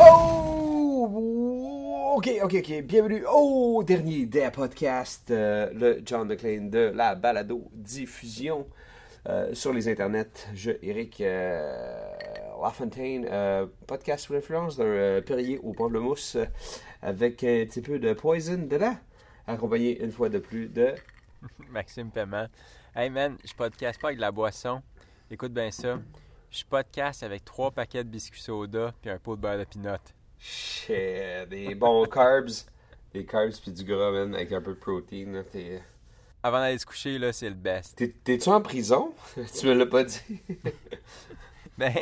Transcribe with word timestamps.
Oh! 0.00 2.14
Ok, 2.16 2.30
ok, 2.42 2.54
ok. 2.54 2.82
Bienvenue 2.84 3.24
au 3.30 3.82
dernier 3.82 4.24
des 4.24 4.48
podcasts, 4.50 5.30
euh, 5.30 5.68
le 5.74 6.00
John 6.06 6.26
McClane 6.26 6.70
de 6.70 6.90
la 6.94 7.14
balado 7.14 7.68
diffusion 7.74 8.66
euh, 9.28 9.52
sur 9.52 9.74
les 9.74 9.90
internets. 9.90 10.48
Je, 10.54 10.70
Eric 10.80 11.20
euh, 11.20 11.70
Lafontaine, 12.62 13.28
podcast 13.86 14.24
sous 14.24 14.32
l'influence 14.32 14.78
d'un 14.78 15.20
Perrier 15.20 15.58
au 15.62 15.74
pamplemousse 15.74 16.38
avec 17.02 17.44
un 17.44 17.66
petit 17.66 17.82
peu 17.82 17.98
de 17.98 18.14
poison 18.14 18.66
dedans, 18.66 18.96
accompagné 19.46 20.02
une 20.02 20.12
fois 20.12 20.30
de 20.30 20.38
plus 20.38 20.68
de. 20.68 20.94
Maxime 21.70 22.10
Paiement. 22.10 22.46
Hey 22.94 23.10
man, 23.10 23.36
je 23.44 23.52
podcast 23.54 24.00
pas 24.00 24.08
avec 24.08 24.18
de 24.18 24.22
la 24.22 24.30
boisson. 24.32 24.82
Écoute 25.30 25.52
bien 25.52 25.70
ça. 25.70 25.98
Je 26.50 26.64
podcast 26.64 27.22
avec 27.22 27.44
trois 27.44 27.70
paquets 27.70 28.02
de 28.04 28.08
biscuits 28.08 28.40
soda 28.40 28.92
puis 29.00 29.10
un 29.10 29.18
pot 29.18 29.36
de 29.36 29.40
beurre 29.42 29.58
de 29.58 29.64
pinot. 29.64 29.96
Shit, 30.38 31.48
des 31.48 31.74
bons 31.74 32.04
carbs. 32.06 32.48
Des 33.12 33.24
carbs 33.24 33.52
puis 33.60 33.72
du 33.72 33.84
gras, 33.84 34.10
man, 34.10 34.34
avec 34.34 34.52
un 34.52 34.60
peu 34.62 34.72
de 34.74 34.78
protéine. 34.78 35.34
là, 35.34 35.44
t'es- 35.44 35.82
Avant 36.42 36.60
d'aller 36.60 36.78
se 36.78 36.86
coucher, 36.86 37.18
là, 37.18 37.32
c'est 37.32 37.48
le 37.48 37.54
best. 37.54 37.96
T'es- 37.96 38.14
T'es-tu 38.24 38.48
en 38.48 38.60
prison? 38.60 39.12
tu 39.58 39.66
me 39.66 39.74
l'as 39.74 39.86
pas 39.86 40.04
dit. 40.04 40.20
Ben, 41.78 41.94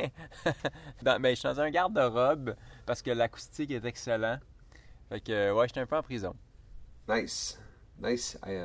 dans- 1.03 1.21
ben, 1.21 1.31
je 1.35 1.41
suis 1.41 1.47
dans 1.51 1.61
un 1.61 1.69
garde-robe 1.69 2.57
parce 2.87 3.03
que 3.03 3.11
l'acoustique 3.11 3.71
est 3.71 3.85
excellent. 3.85 4.39
Fait 5.11 5.21
que, 5.21 5.53
ouais, 5.53 5.69
j'étais 5.69 5.81
un 5.81 5.87
peu 5.87 5.97
en 5.99 6.03
prison. 6.03 6.35
Nice. 7.07 7.61
Nice. 8.01 8.39
I, 8.47 8.53
uh, 8.55 8.63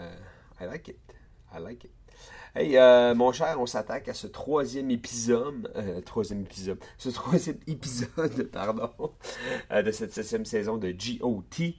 I 0.62 0.66
like 0.66 0.90
it. 0.90 1.00
I 1.52 1.60
like 1.60 1.86
it. 1.86 1.92
Hey, 2.54 2.78
euh, 2.78 3.16
mon 3.16 3.32
cher, 3.32 3.60
on 3.60 3.66
s'attaque 3.66 4.10
à 4.10 4.14
ce 4.14 4.28
troisième 4.28 4.92
épisode, 4.92 5.72
euh, 5.76 6.02
troisième 6.02 6.42
épisode, 6.42 6.78
ce 7.00 7.10
troisième 7.10 7.58
épisode, 7.68 8.44
pardon, 8.52 8.92
euh, 9.72 9.82
de 9.82 9.92
cette 9.92 10.14
septième 10.14 10.46
saison 10.46 10.78
de 10.78 10.92
GOT. 10.92 11.78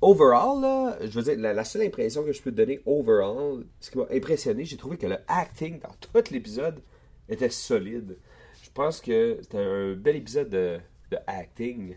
Overall, 0.00 0.98
je 1.00 1.18
veux 1.18 1.22
dire, 1.22 1.36
la, 1.36 1.64
seule 1.64 1.82
impression 1.82 2.22
que 2.22 2.32
je 2.32 2.40
peux 2.40 2.52
te 2.52 2.56
donner 2.56 2.80
overall, 2.86 3.64
ce 3.80 3.90
qui 3.90 3.98
m'a 3.98 4.06
impressionné, 4.12 4.64
j'ai 4.64 4.76
trouvé 4.76 4.98
que 4.98 5.06
le 5.08 5.18
acting 5.26 5.80
dans 5.80 5.94
tout 5.98 6.32
l'épisode 6.32 6.80
était 7.28 7.50
solide. 7.50 8.18
Je 8.62 8.70
pense 8.72 9.00
que 9.00 9.38
c'était 9.42 9.58
un 9.58 9.94
bel 9.94 10.14
épisode 10.14 10.50
de, 10.50 10.78
de 11.10 11.16
acting. 11.26 11.96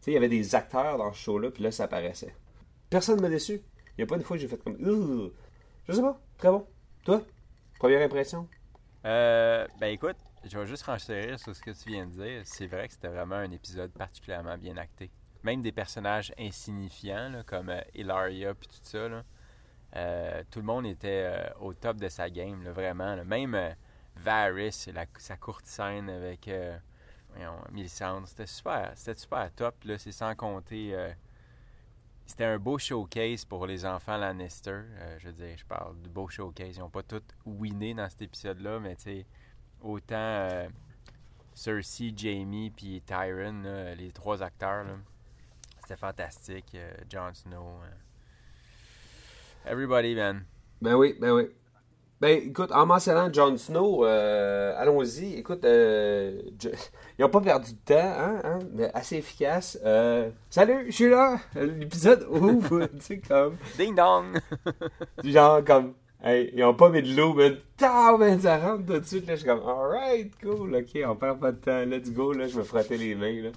sais, 0.00 0.10
il 0.10 0.14
y 0.14 0.18
avait 0.18 0.28
des 0.28 0.54
acteurs 0.54 0.98
dans 0.98 1.14
ce 1.14 1.18
show-là, 1.18 1.50
puis 1.50 1.62
là, 1.62 1.70
ça 1.70 1.84
apparaissait. 1.84 2.34
Personne 2.90 3.16
ne 3.16 3.22
m'a 3.22 3.28
déçu. 3.28 3.60
Il 3.96 3.98
n'y 3.98 4.04
a 4.04 4.06
pas 4.06 4.16
une 4.16 4.22
fois 4.22 4.36
que 4.36 4.40
j'ai 4.40 4.48
fait 4.48 4.56
comme. 4.56 4.76
Je 4.78 5.92
sais 5.92 6.00
pas. 6.00 6.20
Très 6.38 6.48
bon. 6.48 6.66
Toi? 7.04 7.22
Première 7.78 8.04
impression? 8.04 8.48
Euh, 9.04 9.66
ben 9.78 9.88
écoute, 9.88 10.16
je 10.44 10.58
vais 10.58 10.66
juste 10.66 10.84
renchérir 10.84 11.38
sur 11.38 11.54
ce 11.54 11.60
que 11.60 11.70
tu 11.70 11.90
viens 11.90 12.06
de 12.06 12.12
dire. 12.12 12.42
C'est 12.44 12.66
vrai 12.66 12.88
que 12.88 12.94
c'était 12.94 13.08
vraiment 13.08 13.36
un 13.36 13.50
épisode 13.50 13.92
particulièrement 13.92 14.56
bien 14.56 14.76
acté. 14.76 15.10
Même 15.42 15.62
des 15.62 15.72
personnages 15.72 16.32
insignifiants, 16.38 17.42
comme 17.46 17.68
euh, 17.68 17.80
Hilaria 17.94 18.54
tout 18.54 18.68
ça, 18.82 19.08
là, 19.08 19.22
euh, 19.96 20.42
tout 20.50 20.58
le 20.58 20.64
monde 20.64 20.86
était 20.86 21.24
euh, 21.24 21.48
au 21.60 21.74
top 21.74 21.96
de 21.98 22.08
sa 22.08 22.28
game, 22.30 22.68
vraiment. 22.68 23.22
Même 23.24 23.54
euh, 23.54 23.70
Varys, 24.16 24.86
sa 25.18 25.36
courte 25.36 25.66
scène 25.66 26.10
avec 26.10 26.50
Melisandre, 27.70 28.26
c'était 28.26 28.46
super, 28.46 28.92
c'était 28.96 29.20
super 29.20 29.52
top. 29.54 29.74
C'est 29.98 30.12
sans 30.12 30.34
compter... 30.34 30.96
c'était 32.28 32.44
un 32.44 32.58
beau 32.58 32.78
showcase 32.78 33.46
pour 33.46 33.66
les 33.66 33.86
enfants 33.86 34.18
Lannister. 34.18 34.70
Euh, 34.70 35.18
je 35.18 35.28
veux 35.28 35.32
dire, 35.32 35.56
je 35.56 35.64
parle 35.64 36.00
de 36.02 36.08
beau 36.10 36.28
showcase. 36.28 36.76
Ils 36.76 36.80
n'ont 36.80 36.90
pas 36.90 37.02
tous 37.02 37.22
winné 37.46 37.94
dans 37.94 38.08
cet 38.08 38.20
épisode-là, 38.20 38.78
mais 38.80 38.96
tu 38.96 39.04
sais, 39.04 39.26
autant 39.80 40.16
euh, 40.16 40.68
Cersei, 41.54 42.12
Jamie 42.14 42.70
puis 42.70 43.00
Tyron, 43.00 43.62
les 43.96 44.12
trois 44.12 44.42
acteurs, 44.42 44.84
c'était 45.80 45.96
fantastique. 45.96 46.74
Euh, 46.74 46.92
Jon 47.10 47.32
Snow. 47.32 47.80
Everybody, 49.64 50.14
man. 50.14 50.44
Ben 50.82 50.96
oui, 50.96 51.16
ben 51.18 51.32
oui. 51.32 51.48
Ben 52.20 52.36
écoute, 52.48 52.72
en 52.72 52.84
mentionnant 52.84 53.32
Jon 53.32 53.56
Snow, 53.56 54.04
euh, 54.04 54.74
allons-y. 54.76 55.34
Écoute, 55.34 55.64
euh, 55.64 56.42
je- 56.60 56.68
ils 57.18 57.22
n'ont 57.22 57.28
pas 57.28 57.40
perdu 57.40 57.72
de 57.74 57.78
temps, 57.84 57.94
hein, 58.18 58.40
hein, 58.42 58.58
mais 58.72 58.90
assez 58.92 59.16
efficace. 59.18 59.78
Euh, 59.84 60.28
salut, 60.50 60.86
je 60.88 60.92
suis 60.92 61.10
là. 61.10 61.38
L'épisode 61.54 62.26
ouvre, 62.28 62.86
tu 62.86 63.00
sais, 63.00 63.18
comme. 63.18 63.56
Ding 63.76 63.94
dong! 63.94 64.36
Genre 65.24 65.64
comme. 65.64 65.94
Hey, 66.20 66.50
ils 66.52 66.64
ont 66.64 66.74
pas 66.74 66.88
mis 66.90 67.00
de 67.02 67.14
l'eau, 67.16 67.32
mais 67.34 67.52
tard, 67.76 68.18
ben, 68.18 68.40
ça 68.40 68.58
rentre 68.58 68.84
tout 68.86 68.98
de 68.98 69.04
suite. 69.04 69.24
Là, 69.28 69.34
je 69.36 69.40
suis 69.42 69.48
comme, 69.48 69.60
alright, 69.62 70.32
cool, 70.42 70.74
ok, 70.74 71.00
on 71.06 71.14
perd 71.14 71.38
pas 71.38 71.52
de 71.52 71.58
temps, 71.58 71.84
let's 71.84 72.10
go, 72.12 72.32
là, 72.32 72.48
je 72.48 72.58
me 72.58 72.64
frottais 72.64 72.96
les 72.96 73.14
mains, 73.14 73.42
là. 73.42 73.50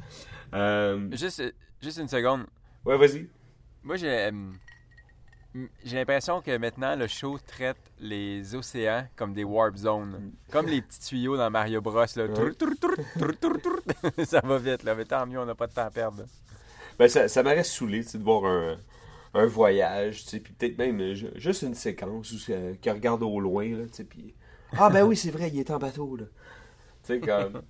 Euh, 0.54 1.08
juste, 1.14 1.42
juste 1.82 1.98
une 1.98 2.08
seconde. 2.08 2.46
ouais, 2.86 2.98
vas-y. 3.00 3.28
Moi, 3.82 3.96
j'ai 3.96 4.12
euh, 4.12 4.32
j'ai 5.84 5.98
l'impression 5.98 6.42
que 6.42 6.58
maintenant, 6.58 6.96
le 6.96 7.08
show 7.08 7.38
traite 7.46 7.78
les 8.00 8.56
océans 8.56 9.06
comme 9.16 9.34
des 9.34 9.44
warp 9.44 9.76
zones. 9.76 10.32
Comme 10.52 10.68
les 10.68 10.82
petits 10.82 11.00
tuyaux 11.00 11.36
dans 11.38 11.50
Mario 11.50 11.82
Bros. 11.82 12.06
Là. 12.16 12.28
Ça 14.26 14.42
va 14.42 14.58
vite, 14.58 14.84
là. 14.84 14.96
Mais 14.96 15.06
tant 15.06 15.26
mieux, 15.26 15.40
on 15.40 15.46
n'a 15.46 15.56
pas 15.56 15.68
de 15.68 15.74
temps 15.74 15.86
à 15.86 15.92
perdre. 15.92 16.26
Ben, 16.98 17.08
ça, 17.08 17.28
ça 17.28 17.44
m'aurait 17.44 17.64
saoulé, 17.64 18.02
de 18.04 18.18
voir 18.24 18.46
un, 18.46 18.78
un 19.34 19.46
voyage, 19.46 20.26
puis 20.26 20.40
peut-être 20.40 20.78
même 20.78 21.00
euh, 21.02 21.14
ju- 21.16 21.32
juste 21.36 21.64
une 21.64 21.74
séquence 21.74 22.32
où 22.32 22.38
c'est 22.38 22.78
qui 22.82 22.90
regarde 22.90 23.24
au 23.24 23.40
loin, 23.40 23.68
là, 23.70 23.86
puis... 24.08 24.36
Ah, 24.78 24.90
ben 24.90 25.04
oui, 25.04 25.16
c'est 25.18 25.32
vrai, 25.32 25.50
il 25.52 25.60
est 25.60 25.72
en 25.72 25.80
bateau, 25.80 26.16
là. 26.16 26.26
Tu 27.04 27.14
sais, 27.16 27.20
comme... 27.20 27.62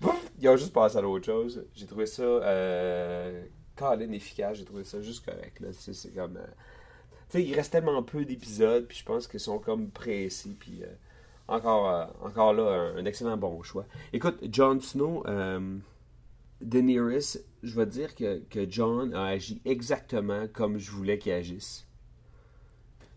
Ils 0.40 0.48
ont 0.48 0.56
juste 0.56 0.72
passé 0.72 0.96
à 0.96 1.00
l'autre 1.00 1.26
chose. 1.26 1.66
J'ai 1.74 1.86
trouvé 1.86 2.06
ça... 2.06 2.22
Euh... 2.22 3.44
Colin 3.76 4.12
efficace, 4.12 4.58
j'ai 4.58 4.64
trouvé 4.64 4.84
ça 4.84 5.00
juste 5.02 5.24
correct, 5.24 5.62
c'est 5.72 6.14
comme... 6.14 6.36
euh, 6.36 6.46
sais, 7.30 7.44
il 7.44 7.54
reste 7.54 7.72
tellement 7.72 8.02
peu 8.02 8.24
d'épisodes, 8.24 8.86
puis 8.86 8.98
je 8.98 9.04
pense 9.04 9.26
qu'ils 9.26 9.40
sont 9.40 9.58
comme 9.58 9.90
pressés, 9.90 10.56
euh, 10.82 10.86
Encore, 11.48 11.88
euh, 11.90 12.06
encore 12.22 12.52
là, 12.52 12.92
un, 12.96 13.04
excellent 13.04 13.36
bon 13.36 13.62
choix. 13.62 13.86
Écoute, 14.12 14.38
Jon 14.50 14.80
Snow... 14.80 15.24
euh, 15.26 15.78
Daenerys, 16.60 17.38
je 17.62 17.76
vais 17.76 17.86
dire 17.86 18.14
que, 18.14 18.40
que 18.50 18.68
John 18.68 19.14
a 19.14 19.26
agi 19.26 19.60
exactement 19.64 20.46
comme 20.52 20.78
je 20.78 20.90
voulais 20.90 21.18
qu'il 21.18 21.32
agisse. 21.32 21.86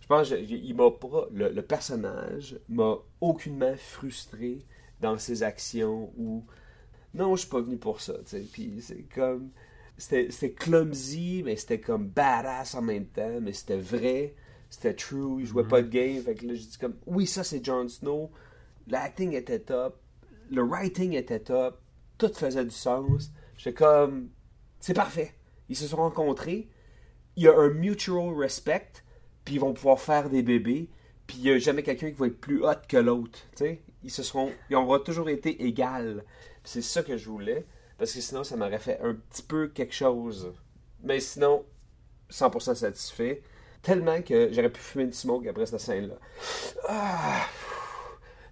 Je 0.01 0.07
pense 0.07 0.29
qu'il 0.29 0.75
m'a 0.75 0.91
pas. 0.91 1.27
Le, 1.31 1.61
personnage 1.61 2.59
m'a 2.69 2.97
aucunement 3.21 3.75
frustré 3.77 4.59
dans 4.99 5.17
ses 5.17 5.43
actions 5.43 6.11
ou. 6.17 6.43
Non, 7.13 7.35
je 7.35 7.41
suis 7.41 7.49
pas 7.49 7.61
venu 7.61 7.77
pour 7.77 8.01
ça. 8.01 8.13
Puis 8.51 8.81
c'est 8.81 9.03
comme. 9.03 9.49
C'était 9.97 10.51
clumsy, 10.51 11.43
mais 11.45 11.55
c'était 11.55 11.79
comme 11.79 12.07
badass 12.07 12.75
en 12.75 12.81
même 12.81 13.05
temps, 13.05 13.39
mais 13.39 13.53
c'était 13.53 13.77
vrai, 13.77 14.35
c'était 14.69 14.95
true, 14.95 15.41
il 15.41 15.45
jouait 15.45 15.67
pas 15.67 15.81
de 15.81 15.89
game. 15.89 16.21
Fait 16.23 16.33
que 16.33 16.47
là, 16.47 16.55
j'ai 16.55 16.65
dit 16.65 16.77
comme. 16.77 16.95
Oui, 17.05 17.27
ça 17.27 17.43
c'est 17.43 17.63
Jon 17.63 17.87
Snow. 17.87 18.31
L'acting 18.87 19.33
était 19.33 19.59
top, 19.59 20.01
le 20.49 20.63
writing 20.63 21.13
était 21.13 21.39
top, 21.39 21.79
tout 22.17 22.31
faisait 22.33 22.65
du 22.65 22.71
sens. 22.71 23.31
J'étais 23.57 23.73
comme, 23.73 24.29
c'est 24.79 24.93
parfait. 24.93 25.35
Ils 25.69 25.75
se 25.75 25.87
sont 25.87 25.97
rencontrés, 25.97 26.67
il 27.35 27.43
y 27.43 27.47
a 27.47 27.57
un 27.57 27.69
mutual 27.69 28.33
respect, 28.33 28.91
puis 29.45 29.55
ils 29.55 29.59
vont 29.59 29.73
pouvoir 29.73 29.99
faire 29.99 30.29
des 30.29 30.41
bébés, 30.41 30.89
puis 31.27 31.37
il 31.37 31.43
n'y 31.43 31.51
a 31.51 31.57
jamais 31.59 31.83
quelqu'un 31.83 32.09
qui 32.11 32.17
va 32.17 32.27
être 32.27 32.39
plus 32.39 32.63
hot 32.63 32.81
que 32.87 32.97
l'autre. 32.97 33.39
tu 33.55 33.65
sais. 33.65 33.81
Ils 34.03 34.11
se 34.11 34.23
seront, 34.23 34.51
ils 34.69 34.75
auront 34.75 34.99
toujours 34.99 35.29
été 35.29 35.63
égales. 35.63 36.25
C'est 36.63 36.81
ça 36.81 37.03
que 37.03 37.17
je 37.17 37.29
voulais, 37.29 37.65
parce 38.01 38.13
que 38.13 38.21
sinon 38.21 38.43
ça 38.43 38.57
m'aurait 38.57 38.79
fait 38.79 38.99
un 39.03 39.13
petit 39.13 39.43
peu 39.43 39.67
quelque 39.67 39.93
chose. 39.93 40.51
Mais 41.03 41.19
sinon, 41.19 41.63
100% 42.31 42.73
satisfait. 42.73 43.43
Tellement 43.83 44.23
que 44.23 44.51
j'aurais 44.51 44.71
pu 44.71 44.79
fumer 44.79 45.03
une 45.03 45.13
smoke 45.13 45.47
après 45.47 45.67
cette 45.67 45.81
scène-là. 45.81 46.15
Ah! 46.89 47.45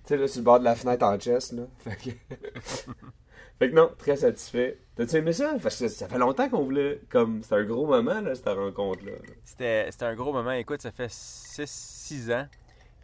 Tu 0.03 0.09
sais, 0.09 0.17
là, 0.17 0.27
sur 0.27 0.41
le 0.41 0.43
bord 0.45 0.59
de 0.59 0.65
la 0.65 0.75
fenêtre 0.75 1.03
en 1.03 1.17
chest, 1.17 1.53
là. 1.53 1.63
Fait 1.79 1.95
que... 1.95 2.35
Fait 3.57 3.71
que 3.71 3.75
non, 3.75 3.89
très 3.97 4.17
satisfait. 4.17 4.77
T'as-tu 4.95 5.15
aimé 5.15 5.33
ça? 5.33 5.55
Parce 5.63 5.79
que 5.79 5.87
ça 5.87 6.07
fait 6.07 6.19
longtemps 6.19 6.47
qu'on 6.47 6.63
voulait. 6.63 7.01
Comme, 7.09 7.41
c'était 7.41 7.55
un 7.55 7.63
gros 7.63 7.87
moment, 7.87 8.21
là, 8.21 8.35
cette 8.35 8.49
rencontre-là. 8.49 9.13
C'était 9.43 9.89
un 10.01 10.13
gros 10.13 10.31
moment. 10.31 10.51
Écoute, 10.51 10.83
ça 10.83 10.91
fait 10.91 11.09
6 11.11 12.31
ans 12.31 12.47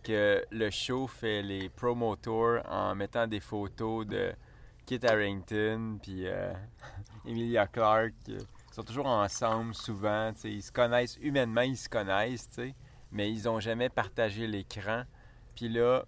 que 0.04 0.46
le 0.52 0.70
show 0.70 1.08
fait 1.08 1.42
les 1.42 1.70
promo 1.70 2.16
tours 2.16 2.60
en 2.70 2.94
mettant 2.94 3.26
des 3.26 3.40
photos 3.40 4.06
de 4.06 4.32
Kit 4.86 5.00
Harrington 5.06 5.98
puis 6.02 6.28
euh, 6.28 6.54
Emilia 7.26 7.68
Clarke. 7.68 8.14
Ils 8.28 8.40
sont 8.72 8.84
toujours 8.84 9.08
ensemble 9.08 9.74
souvent. 9.74 10.32
Ils 10.44 10.62
se 10.64 10.72
connaissent 10.72 11.18
humainement, 11.22 11.62
ils 11.62 11.78
se 11.78 11.90
connaissent, 11.90 12.60
mais 13.12 13.32
ils 13.32 13.48
ont 13.48 13.60
jamais 13.60 13.90
partagé 13.90 14.48
l'écran. 14.48 15.04
Puis 15.56 15.70
là, 15.70 16.04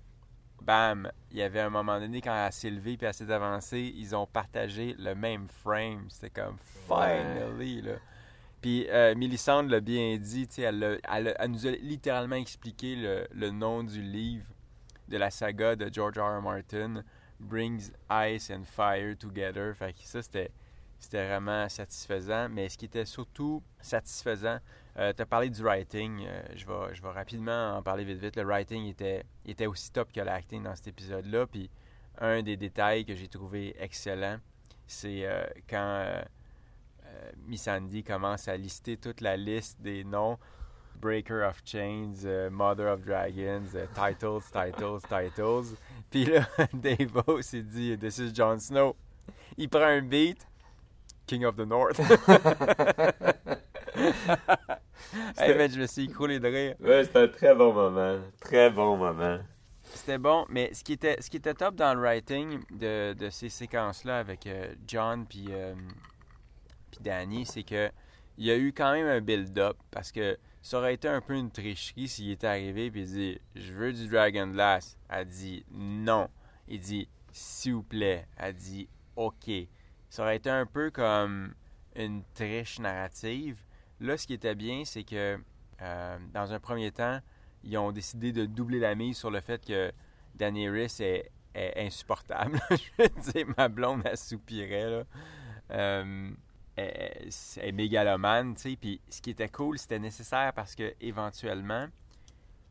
bam, 0.62 1.10
il 1.32 1.38
y 1.38 1.42
avait 1.42 1.62
un 1.62 1.70
moment 1.70 2.00
donné 2.00 2.22
quand 2.22 2.36
elle 2.36 2.52
s'est 2.52 2.70
levée 2.70 2.98
puis 2.98 3.08
elle 3.08 3.14
s'est 3.14 3.32
avancée, 3.32 3.94
ils 3.96 4.16
ont 4.16 4.28
partagé 4.28 4.96
le 5.00 5.16
même 5.16 5.48
frame. 5.48 6.06
C'était 6.10 6.30
comme 6.30 6.58
finally 6.88 7.82
là. 7.82 7.94
Puis 8.62 8.88
euh, 8.90 9.16
Millicent 9.16 9.62
l'a 9.64 9.80
bien 9.80 10.18
dit, 10.18 10.48
elle, 10.58 10.80
l'a- 10.80 10.98
elle 11.16 11.28
a- 11.30 11.42
elle 11.44 11.52
nous 11.52 11.68
a 11.68 11.72
littéralement 11.72 12.36
expliqué 12.36 12.96
le, 12.96 13.28
le 13.32 13.52
nom 13.52 13.84
du 13.84 14.02
livre 14.02 14.48
de 15.08 15.16
la 15.18 15.30
saga 15.30 15.76
de 15.76 15.90
George 15.94 16.18
R. 16.18 16.40
R. 16.40 16.42
Martin, 16.42 17.04
Brings 17.40 17.92
Ice 18.10 18.50
and 18.52 18.64
Fire 18.64 19.16
Together. 19.18 19.74
Fait 19.76 19.94
que 19.94 20.00
ça, 20.04 20.22
c'était, 20.22 20.52
c'était 21.00 21.28
vraiment 21.28 21.70
satisfaisant. 21.70 22.50
Mais 22.50 22.70
ce 22.70 22.78
qui 22.78 22.86
était 22.86 23.06
surtout 23.06 23.64
satisfaisant, 23.82 24.60
tu 24.96 25.02
as 25.02 25.26
parlé 25.26 25.50
du 25.50 25.62
writing. 25.64 26.26
euh, 26.26 26.42
je, 26.56 26.66
vais, 26.66 26.96
je 26.96 27.02
vais 27.02 27.12
rapidement 27.12 27.78
en 27.78 27.84
parler 27.84 28.04
vite 28.04 28.20
vite. 28.20 28.36
Le 28.36 28.44
writing 28.44 28.86
était, 28.88 29.24
était 29.46 29.68
aussi 29.68 29.92
top 29.92 30.12
que 30.12 30.22
l'acting 30.22 30.64
dans 30.64 30.76
cet 30.76 30.88
épisode-là. 30.88 31.46
Puis 31.46 31.70
un 32.20 32.42
des 32.42 32.58
détails 32.58 33.06
que 33.06 33.16
j'ai 33.16 33.28
trouvé 33.28 33.76
excellent, 33.80 34.40
c'est 34.88 35.26
euh, 35.26 35.46
quand 35.70 35.78
euh, 35.78 36.22
euh, 37.06 37.32
Miss 37.46 37.68
Andy 37.68 38.04
commence 38.04 38.48
à 38.48 38.58
lister 38.58 38.98
toute 38.98 39.22
la 39.22 39.38
liste 39.38 39.82
des 39.82 40.04
noms. 40.04 40.38
Breaker 41.00 41.44
of 41.44 41.62
Chains, 41.66 42.26
euh, 42.26 42.50
Mother 42.50 42.88
of 42.88 43.04
Dragons, 43.04 43.76
euh, 43.76 43.86
Titles, 43.94 44.42
Titles, 44.52 45.02
Titles. 45.08 45.76
Puis 46.12 46.26
là, 46.26 46.48
Davo 46.74 47.42
s'est 47.42 47.62
dit 47.62 47.98
This 47.98 48.18
is 48.20 48.34
Jon 48.34 48.60
Snow. 48.60 48.96
Il 49.58 49.70
prend 49.70 49.82
un 49.84 50.02
beat, 50.02 50.46
King 51.26 51.46
of 51.46 51.56
the 51.56 51.66
North. 51.66 52.00
hey, 55.38 55.56
man, 55.58 55.70
je 55.70 55.80
me 55.80 55.88
suis 55.88 56.06
écroulé 56.06 56.40
de 56.40 56.48
rire. 56.48 56.76
Ouais, 56.80 57.04
c'était 57.04 57.20
un 57.20 57.28
très 57.28 57.54
bon 57.54 57.74
moment. 57.74 58.20
Très 58.40 58.70
bon 58.70 58.98
moment. 58.98 59.40
C'était 59.94 60.18
bon, 60.18 60.46
mais 60.50 60.74
ce 60.74 60.84
qui 60.84 60.94
était, 60.94 61.22
ce 61.22 61.30
qui 61.30 61.38
était 61.38 61.54
top 61.54 61.76
dans 61.76 61.94
le 61.94 62.02
writing 62.02 62.60
de, 62.72 63.14
de 63.14 63.30
ces 63.30 63.50
séquences-là 63.50 64.20
avec 64.20 64.46
euh, 64.46 64.74
John 64.86 65.26
puis 65.26 65.48
euh, 65.50 65.74
puis 66.92 67.00
Danny, 67.02 67.46
c'est 67.46 67.64
que 67.64 67.90
il 68.38 68.46
y 68.46 68.52
a 68.52 68.58
eu 68.58 68.74
quand 68.74 68.92
même 68.92 69.08
un 69.08 69.22
build-up 69.22 69.78
parce 69.90 70.12
que 70.12 70.38
ça 70.62 70.78
aurait 70.78 70.94
été 70.94 71.08
un 71.08 71.22
peu 71.22 71.36
une 71.36 71.52
tricherie 71.52 72.08
s'il 72.08 72.32
était 72.32 72.48
arrivé 72.48 72.88
et 72.88 72.90
dit 72.90 73.40
je 73.56 73.74
veux 73.74 73.94
du 73.94 74.08
Dragon 74.08 74.48
Glass. 74.48 74.98
Elle 75.10 75.28
dit 75.28 75.66
non. 75.72 76.30
Il 76.68 76.80
dit 76.80 77.08
s'il 77.32 77.76
vous 77.76 77.84
plaît. 77.84 78.28
Elle 78.38 78.56
dit 78.56 78.90
ok. 79.16 79.50
Ça 80.10 80.24
aurait 80.24 80.38
été 80.38 80.50
un 80.50 80.66
peu 80.66 80.92
comme 80.92 81.54
une 81.96 82.24
triche 82.34 82.80
narrative. 82.80 83.64
Là, 84.00 84.18
ce 84.18 84.28
qui 84.28 84.34
était 84.34 84.56
bien, 84.56 84.84
c'est 84.86 85.04
que 85.04 85.40
euh, 85.82 86.18
dans 86.34 86.54
un 86.54 86.60
premier 86.60 86.92
temps, 86.92 87.20
ils 87.64 87.78
ont 87.78 87.92
décidé 87.92 88.32
de 88.32 88.46
doubler 88.46 88.80
la 88.80 88.96
mise 88.96 89.18
sur 89.18 89.32
le 89.32 89.42
fait 89.42 89.66
que 89.66 89.92
Daenerys 90.36 90.96
est, 91.00 91.32
est 91.54 91.86
insupportable. 91.86 92.60
Je 92.70 93.04
veux 93.04 93.32
dire, 93.32 93.48
ma 93.58 93.68
blonde, 93.68 94.04
elle 94.06 94.18
soupirait. 94.18 94.90
Là. 94.90 95.04
Euh, 95.72 96.32
elle, 96.78 97.30
elle 97.58 97.66
est 97.70 97.72
mégalomane, 97.72 98.56
tu 98.56 98.62
sais. 98.62 98.78
Puis 98.80 99.02
ce 99.10 99.22
qui 99.22 99.32
était 99.32 99.50
cool, 99.50 99.78
c'était 99.78 100.00
nécessaire 100.00 100.54
parce 100.54 100.76
que 100.76 100.94
éventuellement, 101.02 101.88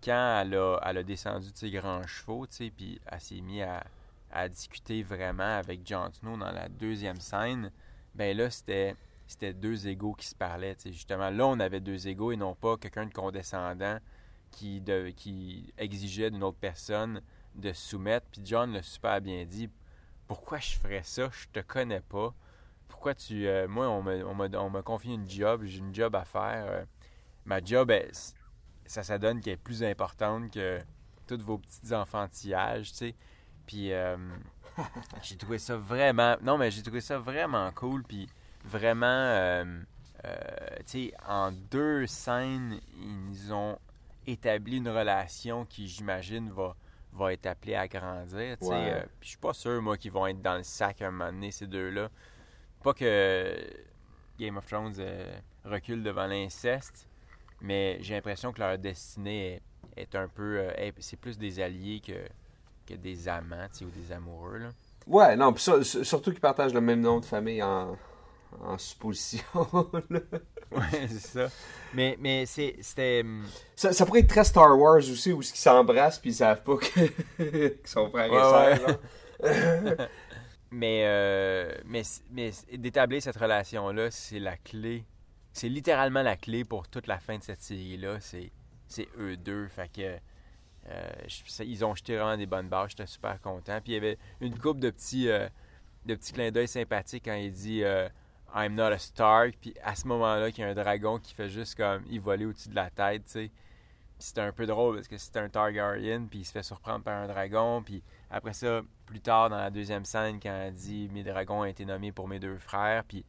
quand 0.03 0.43
elle 0.45 0.55
a, 0.99 1.03
descendu 1.03 1.51
de 1.51 1.57
ses 1.57 1.71
grands 1.71 2.07
chevaux, 2.07 2.47
tu 2.47 2.55
sais, 2.55 2.71
puis 2.71 3.01
elle 3.07 3.21
s'est 3.21 3.41
mise 3.41 3.63
à, 4.31 4.49
discuter 4.49 5.03
vraiment 5.03 5.57
avec 5.57 5.87
Jon 5.87 6.11
Snow 6.13 6.37
dans 6.37 6.53
la 6.53 6.69
deuxième 6.69 7.21
scène, 7.21 7.73
ben 8.15 8.37
là, 8.37 8.51
c'était 8.51 8.95
deux 9.55 9.89
égaux 9.89 10.13
qui 10.13 10.27
se 10.27 10.35
parlaient. 10.35 10.75
tu 10.75 10.83
sais. 10.83 10.93
Justement, 10.93 11.31
là, 11.31 11.47
on 11.47 11.59
avait 11.59 11.81
deux 11.81 12.07
égaux 12.07 12.33
et 12.33 12.37
non 12.37 12.55
pas 12.55 12.77
quelqu'un 12.77 13.07
de 13.07 13.13
condescendant 13.13 13.99
qui, 14.51 14.81
de, 14.81 15.11
qui 15.17 15.73
exigeait 15.79 16.31
d'une 16.31 16.43
autre 16.43 16.59
personne 16.61 17.23
de 17.55 17.73
se 17.73 17.91
soumettre. 17.91 18.27
Puis 18.31 18.43
John 18.45 18.73
l'a 18.73 18.83
super 18.83 19.21
bien 19.21 19.45
dit. 19.45 19.71
Pourquoi 20.27 20.59
je 20.59 20.77
ferais 20.77 21.03
ça? 21.03 21.31
Je 21.33 21.47
te 21.53 21.65
connais 21.65 22.01
pas. 22.01 22.35
Pourquoi 22.89 23.15
tu... 23.15 23.47
euh, 23.47 23.67
moi, 23.69 23.89
on 23.89 24.03
m'a, 24.03 24.15
on, 24.25 24.35
m'a, 24.35 24.47
on 24.59 24.71
m'a 24.71 24.83
confié 24.83 25.15
une 25.15 25.29
job. 25.29 25.63
J'ai 25.65 25.79
une 25.79 25.95
job 25.95 26.15
à 26.15 26.25
faire. 26.25 26.67
euh, 26.69 26.85
ma 27.45 27.63
job, 27.63 27.91
elle, 27.91 28.11
ça, 28.87 29.03
ça 29.03 29.19
donne 29.19 29.41
qu'elle 29.41 29.55
est 29.55 29.57
plus 29.57 29.83
importante 29.83 30.53
que 30.53 30.81
tous 31.27 31.39
vos 31.43 31.59
petits 31.59 31.93
enfantillages, 31.95 32.91
tu 32.93 32.97
sais. 32.99 33.15
Puis 33.67 33.93
euh, 33.93 34.17
j'ai 35.23 35.37
trouvé 35.37 35.59
ça 35.59 35.77
vraiment... 35.77 36.37
Non, 36.43 36.57
mais 36.59 36.71
j'ai 36.71 36.83
trouvé 36.83 37.01
ça 37.01 37.19
vraiment 37.19 37.71
cool. 37.73 38.03
Puis 38.05 38.29
vraiment... 38.65 39.65
tu 40.23 40.31
sais, 40.87 41.13
en 41.29 41.53
deux 41.53 42.07
scènes, 42.07 42.81
ils 42.99 43.53
ont 43.53 43.79
établi 44.27 44.79
une 44.79 44.89
relation 44.89 45.65
qui, 45.65 45.87
j'imagine, 45.87 46.51
va, 46.51 46.75
va 47.13 47.33
être 47.33 47.47
appelée 47.47 47.75
à 47.77 47.87
grandir. 47.89 48.57
tu 48.59 48.67
sais. 48.67 48.73
Ouais. 48.73 48.91
Euh, 48.93 49.01
puis 49.21 49.27
je 49.27 49.29
suis 49.31 49.39
pas 49.39 49.53
sûr, 49.53 49.81
moi, 49.83 49.97
qu'ils 49.97 50.13
vont 50.13 50.27
être 50.27 50.43
dans 50.43 50.57
le 50.57 50.63
sac 50.65 51.01
à 51.03 51.09
un 51.09 51.11
moment 51.11 51.33
donné, 51.33 51.51
ces 51.51 51.67
deux-là. 51.67 52.09
Pas 52.83 52.95
que 52.95 53.57
Game 54.39 54.57
of 54.57 54.67
Thrones 54.67 54.95
euh, 54.99 55.39
recule 55.65 56.03
devant 56.03 56.27
l'inceste, 56.27 57.09
mais 57.61 57.99
j'ai 58.01 58.15
l'impression 58.15 58.53
que 58.53 58.61
leur 58.61 58.79
destinée 58.79 59.61
est, 59.97 60.03
est 60.03 60.15
un 60.15 60.29
peu... 60.29 60.59
euh, 60.61 60.71
est- 60.77 60.95
c'est 61.01 61.17
plus 61.19 61.37
des 61.39 61.61
alliés 61.61 62.01
que, 62.07 62.13
que 62.87 62.95
des 62.99 63.29
amants, 63.29 63.69
ou 63.83 63.87
des 63.87 64.13
amoureux, 64.13 64.59
là. 64.59 64.69
Ouais, 65.07 65.37
non, 65.37 65.53
pis 65.53 65.63
surtout 65.63 66.33
qu'ils 66.33 66.41
partagent 66.41 66.75
le 66.75 66.81
même 66.81 67.01
nom 67.01 67.21
de 67.21 67.25
famille 67.25 67.63
en, 67.63 67.97
en 68.61 68.77
supposition. 68.79 69.45
là. 70.11 70.21
Ouais, 70.73 71.07
c'est 71.09 71.21
ça. 71.21 71.49
Mais, 71.95 72.17
mais 72.21 72.45
c'est- 72.47 72.77
c'était... 72.83 73.23
hum, 73.25 73.45
ça, 73.77 73.93
ça 73.93 74.05
pourrait 74.05 74.21
être 74.21 74.29
très 74.29 74.43
Star 74.45 74.77
Wars 74.79 74.97
aussi, 74.99 75.33
où 75.33 75.41
ils 75.43 75.45
s'embrassent 75.45 76.19
puis 76.19 76.31
ils 76.31 76.35
savent 76.35 76.63
pas 76.65 76.77
que- 76.77 77.07
qu'ils 77.79 77.89
sont 77.89 78.11
frères 78.11 78.27
et 78.27 78.31
Ouais, 78.31 78.77
sœurs. 78.77 78.99
ouais. 79.45 80.09
Mais, 80.71 81.03
euh, 81.05 81.73
mais, 81.85 82.03
mais 82.31 82.51
d'établir 82.77 83.23
cette 83.23 83.37
relation-là, 83.37 84.11
c'est 84.11 84.41
la 84.41 84.57
clé. 84.57 85.05
C'est 85.53 85.69
littéralement 85.69 86.23
la 86.23 86.37
clé 86.37 86.65
pour 86.65 86.89
toute 86.89 87.07
la 87.07 87.19
fin 87.19 87.39
de 87.39 87.43
cette 87.43 87.63
série-là. 87.63 88.19
C'est, 88.21 88.51
eux 89.19 89.37
deux. 89.37 89.69
Fait 89.69 89.91
que, 89.91 90.19
euh, 90.89 91.11
ils 91.61 91.85
ont 91.85 91.95
jeté 91.95 92.17
vraiment 92.17 92.37
des 92.37 92.47
bonnes 92.47 92.69
bases. 92.69 92.91
J'étais 92.91 93.07
super 93.07 93.41
content. 93.41 93.81
Puis 93.81 93.93
il 93.93 93.95
y 93.95 93.99
avait 93.99 94.19
une 94.41 94.59
couple 94.59 94.81
de 94.81 94.91
petits, 94.91 95.29
euh, 95.29 95.49
de 96.05 96.15
petits 96.15 96.33
clins 96.33 96.51
d'œil 96.51 96.69
sympathiques 96.69 97.25
quand 97.25 97.35
il 97.35 97.53
dit 97.53 97.83
euh, 97.85 98.09
I'm 98.55 98.75
not 98.75 98.93
a 98.93 98.99
Stark. 98.99 99.55
Puis 99.61 99.75
à 99.83 99.95
ce 99.95 100.07
moment-là, 100.09 100.51
qu'il 100.51 100.65
y 100.65 100.67
a 100.67 100.71
un 100.71 100.75
dragon 100.75 101.19
qui 101.19 101.33
fait 101.35 101.49
juste 101.49 101.77
comme 101.77 102.05
il 102.09 102.21
volait 102.21 102.45
au-dessus 102.45 102.69
de 102.69 102.75
la 102.75 102.91
tête, 102.91 103.25
tu 103.25 103.31
sais. 103.31 103.51
Puis 104.19 104.29
c'était 104.29 104.41
un 104.41 104.53
peu 104.53 104.65
drôle 104.67 104.95
parce 104.97 105.09
que 105.09 105.19
c'était 105.19 105.41
un 105.41 105.49
Targaryen, 105.49 106.27
puis 106.31 106.41
il 106.41 106.45
se 106.45 106.53
fait 106.53 106.63
surprendre 106.63 107.05
par 107.05 107.17
un 107.23 107.27
dragon. 107.27 107.83
Puis 107.83 108.03
après 108.31 108.55
ça, 108.55 108.81
plus 109.05 109.21
tard 109.21 109.51
dans 109.51 109.59
la 109.59 109.71
deuxième 109.71 110.05
scène, 110.05 110.39
quand 110.43 110.51
elle 110.55 110.73
dit 110.75 111.09
Mes 111.13 111.23
dragons 111.23 111.61
ont 111.61 111.65
été 111.65 111.85
nommés 111.85 112.13
pour 112.13 112.27
mes 112.29 112.39
deux 112.39 112.57
frères, 112.59 113.05
puis 113.05 113.25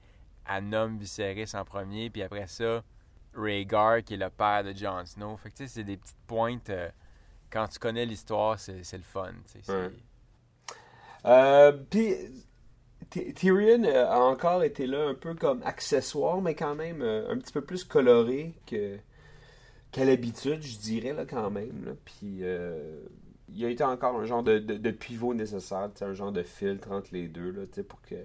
elle 0.50 0.70
nomme 0.70 0.98
Viserys 0.98 1.56
en 1.56 1.65
premier, 1.65 2.10
puis 2.10 2.24
après 2.24 2.48
ça, 2.48 2.82
Rhaegar 3.36 4.01
qui 4.03 4.13
est 4.13 4.17
le 4.17 4.29
père 4.29 4.63
de 4.63 4.74
Jon 4.74 5.06
Snow. 5.06 5.36
Fait 5.38 5.50
que 5.50 5.56
tu 5.58 5.63
sais, 5.63 5.74
c'est 5.74 5.84
des 5.84 5.98
petites 5.98 6.15
pointes. 6.25 6.70
euh, 6.70 6.89
quand 7.50 7.67
tu 7.67 7.79
connais 7.79 8.06
l'histoire, 8.06 8.58
c'est 8.60 8.84
c'est 8.84 8.98
le 8.98 9.03
fun. 9.03 9.32
tu 9.46 9.51
sais, 9.53 9.60
c'est- 9.63 9.72
Ouais. 9.74 9.91
Euh, 11.25 11.72
puis 11.89 12.13
Ty- 13.10 13.34
Tyrion 13.34 13.84
a 13.84 14.20
encore 14.20 14.63
été 14.63 14.88
là 14.88 15.08
un 15.08 15.13
peu 15.13 15.34
comme 15.34 15.62
accessoire, 15.63 16.41
mais 16.41 16.56
quand 16.56 16.75
même 16.75 17.01
euh, 17.01 17.29
un 17.32 17.38
petit 17.38 17.53
peu 17.53 17.62
plus 17.62 17.84
coloré 17.84 18.53
que 18.65 18.98
qu'à 19.98 20.06
l'habitude, 20.06 20.62
je 20.62 20.77
dirais 20.77 21.13
là 21.13 21.25
quand 21.25 21.50
même. 21.50 21.96
Puis 22.06 22.39
euh, 22.42 23.00
il 23.50 23.66
a 23.66 23.70
été 23.70 23.84
encore 23.84 24.16
un 24.16 24.25
genre 24.25 24.44
de, 24.44 24.60
de- 24.60 24.92
pivot 24.92 25.34
nécessaire, 25.34 25.89
un 26.01 26.13
genre 26.13 26.32
de 26.32 26.44
filtre 26.44 26.92
entre 26.92 27.10
les 27.13 27.27
deux 27.27 27.51
là, 27.51 27.63
pour 27.88 28.01
que, 28.01 28.16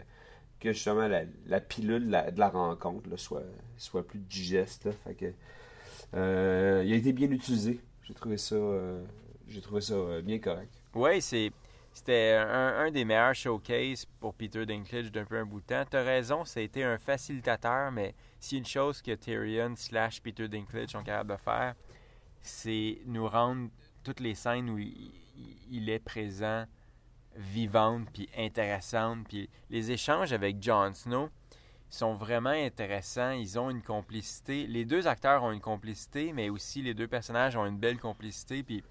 que 0.61 0.73
justement 0.73 1.09
la, 1.09 1.61
pilule 1.61 2.07
de 2.07 2.39
la, 2.39 2.49
rencontre 2.49 3.09
là, 3.09 3.17
soit, 3.17 3.45
soit 3.77 4.07
plus 4.07 4.19
digeste. 4.19 4.89
Euh, 6.15 6.83
il 6.85 6.93
a 6.93 6.97
été 6.97 7.13
bien 7.13 7.31
utilisé. 7.31 7.81
J'ai 8.03 8.15
trouvé 8.15 8.37
ça, 8.37 8.55
euh, 8.55 9.03
j'ai 9.49 9.61
trouvé 9.61 9.81
ça 9.81 9.95
bien 10.23 10.39
correct. 10.39 10.73
Ouais, 10.95 11.21
c'est. 11.21 11.51
C'était 11.95 12.33
un, 12.39 12.91
des 12.91 13.05
meilleurs 13.05 13.35
showcases 13.35 14.07
pour 14.19 14.33
Peter 14.35 14.65
Dinklage 14.65 15.13
d'un 15.13 15.25
peu 15.27 15.37
un 15.39 15.45
bout 15.45 15.61
de 15.61 15.67
temps. 15.67 15.85
T'as 15.89 16.03
raison, 16.03 16.45
ça 16.45 16.61
a 16.61 16.63
été 16.63 16.83
un 16.83 16.99
facilitateur, 16.99 17.93
mais 17.93 18.15
si 18.41 18.57
une 18.57 18.65
chose 18.65 19.03
que 19.03 19.13
Tyrion 19.15 19.75
slash 19.77 20.21
Peter 20.23 20.49
Dinklage 20.49 20.89
sont 20.89 21.03
capables 21.03 21.33
de 21.33 21.37
faire, 21.37 21.75
c'est 22.41 22.99
nous 23.07 23.29
rendre 23.29 23.69
toutes 24.03 24.21
les 24.21 24.35
scènes 24.35 24.71
où 24.71 24.79
il, 24.79 25.13
il- 25.71 25.91
est 25.91 25.99
présent 25.99 26.65
vivante 27.37 28.09
puis 28.13 28.29
intéressante. 28.37 29.27
Puis 29.29 29.49
les 29.71 29.91
échanges 29.91 30.33
avec 30.33 30.63
Jon 30.63 30.93
Snow 30.95 31.29
sont 31.91 32.15
vraiment 32.15 32.51
intéressants. 32.51 33.33
Ils 33.33 33.59
ont 33.59 33.69
une 33.71 33.83
complicité. 33.83 34.67
Les 34.67 34.85
deux 34.87 35.07
acteurs 35.07 35.43
ont 35.45 35.53
une 35.53 35.61
complicité, 35.61 36.33
mais 36.33 36.49
aussi 36.49 36.81
les 36.83 36.95
deux 36.95 37.07
personnages 37.07 37.55
ont 37.57 37.67
une 37.67 37.79
belle 37.79 37.99
complicité. 37.99 38.63
Puis 38.63 38.83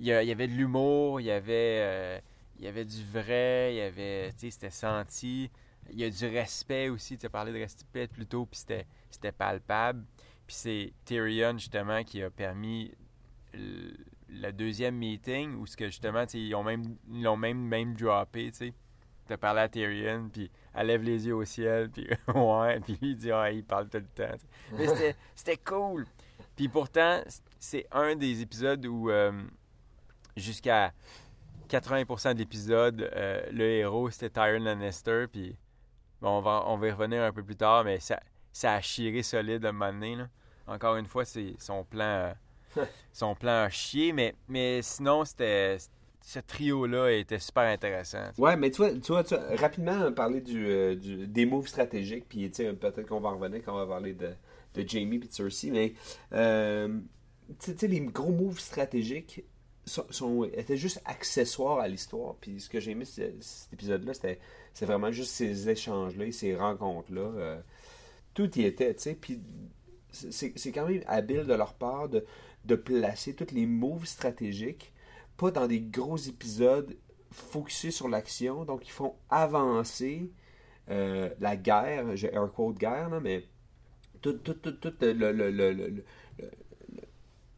il 0.00 0.06
y, 0.06 0.12
avait 0.32 0.48
de 0.48 0.54
l'humour, 0.54 1.20
il 1.20 1.26
y 1.26 1.30
avait, 1.30 1.78
euh, 1.80 2.18
y 2.58 2.66
avait 2.66 2.86
du 2.86 3.04
vrai, 3.04 3.74
il 3.74 3.76
y 3.76 3.80
avait, 3.82 4.32
tu 4.32 4.38
sais, 4.38 4.50
c'était 4.50 4.70
senti. 4.70 5.50
Il 5.92 6.00
y 6.00 6.04
a 6.04 6.10
du 6.10 6.26
respect 6.26 6.88
aussi. 6.88 7.18
Tu 7.18 7.26
as 7.26 7.28
parlé 7.28 7.52
de 7.52 7.58
respect 7.58 8.08
plus 8.08 8.26
tôt, 8.26 8.46
puis 8.46 8.58
c'était, 8.58 9.32
palpable. 9.32 10.04
Puis 10.46 10.56
c'est 10.56 10.92
Tyrion, 11.04 11.52
justement, 11.58 12.02
qui 12.02 12.22
a 12.22 12.30
permis 12.30 12.92
le, 13.52 14.52
deuxième 14.52 14.96
meeting 14.96 15.56
où 15.56 15.66
ce 15.66 15.76
que 15.76 15.86
justement, 15.86 16.24
ils 16.32 16.54
ont 16.54 16.64
même, 16.64 16.96
ils 17.10 17.22
l'ont 17.22 17.36
même, 17.36 17.58
même 17.58 17.94
droppé, 17.94 18.50
tu 18.52 18.56
sais. 18.56 18.74
T'as 19.26 19.36
parlé 19.36 19.60
à 19.60 19.68
Tyrion, 19.68 20.30
puis 20.32 20.50
elle 20.74 20.86
lève 20.86 21.02
les 21.02 21.26
yeux 21.26 21.34
au 21.34 21.44
ciel, 21.44 21.90
puis 21.90 22.08
ouais, 22.34 22.80
puis 22.80 22.98
lui 23.02 23.10
il 23.10 23.16
dit, 23.16 23.30
ah, 23.30 23.50
il 23.50 23.64
parle 23.64 23.88
tout 23.90 23.98
le 23.98 24.04
temps. 24.04 24.36
Mais 24.72 24.88
c'était, 24.88 25.16
c'était 25.34 25.56
cool. 25.58 26.06
Puis 26.56 26.68
pourtant, 26.68 27.22
c'est 27.58 27.86
un 27.92 28.16
des 28.16 28.40
épisodes 28.40 28.84
où, 28.86 29.10
euh, 29.10 29.32
jusqu'à 30.40 30.92
80% 31.68 32.34
de 32.34 32.38
l'épisode, 32.38 33.10
euh, 33.14 33.42
le 33.52 33.64
héros 33.64 34.10
c'était 34.10 34.30
Tyrion 34.30 34.64
Lannister, 34.64 35.26
puis 35.30 35.56
bon, 36.20 36.38
on, 36.38 36.40
va, 36.40 36.64
on 36.66 36.76
va 36.76 36.88
y 36.88 36.90
revenir 36.90 37.22
un 37.22 37.32
peu 37.32 37.42
plus 37.44 37.56
tard, 37.56 37.84
mais 37.84 38.00
ça, 38.00 38.20
ça 38.52 38.74
a 38.74 38.80
chiré 38.80 39.22
solide 39.22 39.64
à 39.64 39.68
un 39.68 39.72
moment 39.72 39.92
donné, 39.92 40.16
là. 40.16 40.28
Encore 40.66 40.96
une 40.96 41.06
fois, 41.06 41.24
c'est 41.24 41.54
son 41.58 41.84
plan, 41.84 42.32
euh, 42.76 42.84
son 43.12 43.34
plan 43.34 43.64
a 43.64 43.68
chié, 43.70 44.12
mais, 44.12 44.34
mais 44.48 44.82
sinon, 44.82 45.24
c'était 45.24 45.78
ce 46.22 46.38
trio-là 46.38 47.10
était 47.12 47.38
super 47.38 47.62
intéressant. 47.64 48.24
Ouais, 48.38 48.56
mais 48.56 48.70
tu 48.70 48.76
vois, 48.78 48.92
tu 48.92 49.12
vois, 49.12 49.24
tu 49.24 49.34
vois, 49.34 49.56
rapidement 49.56 50.12
parler 50.12 50.40
du, 50.40 50.66
euh, 50.68 50.94
du- 50.94 51.26
des 51.26 51.46
moves 51.46 51.66
stratégiques, 51.66 52.26
puis 52.28 52.48
peut-être 52.50 53.06
qu'on 53.06 53.20
va 53.20 53.30
en 53.30 53.38
revenir 53.38 53.62
quand 53.64 53.72
on 53.74 53.78
va 53.78 53.86
parler 53.86 54.12
de, 54.12 54.30
de 54.74 54.86
Jamie 54.88 55.16
et 55.16 55.18
de 55.20 55.32
Cersei, 55.32 55.70
mais 55.70 55.94
euh, 56.32 56.88
tu 57.48 57.54
sais- 57.58 57.72
tu 57.74 57.78
sais, 57.80 57.88
les 57.88 58.00
gros 58.00 58.30
moves 58.32 58.60
stratégiques 58.60 59.42
étaient 60.54 60.76
juste 60.76 61.00
accessoires 61.04 61.78
à 61.80 61.88
l'histoire, 61.88 62.36
puis 62.40 62.60
ce 62.60 62.68
que 62.68 62.80
j'ai 62.80 62.92
aimé 62.92 63.04
ce- 63.04 63.32
cet 63.40 63.72
épisode-là, 63.72 64.12
c'est 64.14 64.84
vraiment 64.86 65.10
juste 65.12 65.32
ces 65.32 65.68
échanges-là, 65.68 66.30
ces 66.32 66.54
rencontres-là. 66.56 67.20
euh, 67.22 67.60
tout 68.34 68.56
y 68.58 68.62
était, 68.62 68.94
tu 68.94 69.02
sais, 69.02 69.14
puis 69.14 69.40
c'est- 70.12 70.72
quand 70.72 70.86
même 70.88 71.02
habile 71.06 71.44
de 71.44 71.54
leur 71.54 71.74
part 71.74 72.08
de, 72.08 72.24
de 72.64 72.74
placer 72.76 73.34
tous 73.34 73.52
les 73.52 73.66
moves 73.66 74.06
stratégiques, 74.06 74.92
pas 75.36 75.50
dans 75.50 75.66
des 75.66 75.80
gros 75.80 76.16
épisodes 76.16 76.96
focusés 77.32 77.90
sur 77.90 78.08
l'action, 78.08 78.64
donc 78.64 78.86
ils 78.86 78.92
font 78.92 79.14
avancer 79.30 80.30
euh, 80.90 81.30
la 81.40 81.56
guerre, 81.56 82.16
j'ai 82.16 82.32
air 82.34 82.50
quote 82.52 82.76
guerre, 82.78 83.10
là, 83.10 83.20
mais 83.20 83.44
tout, 84.20 84.32
tout, 84.34 84.54
tout, 84.54 84.72
tout 84.72 84.92
le- 85.00 86.04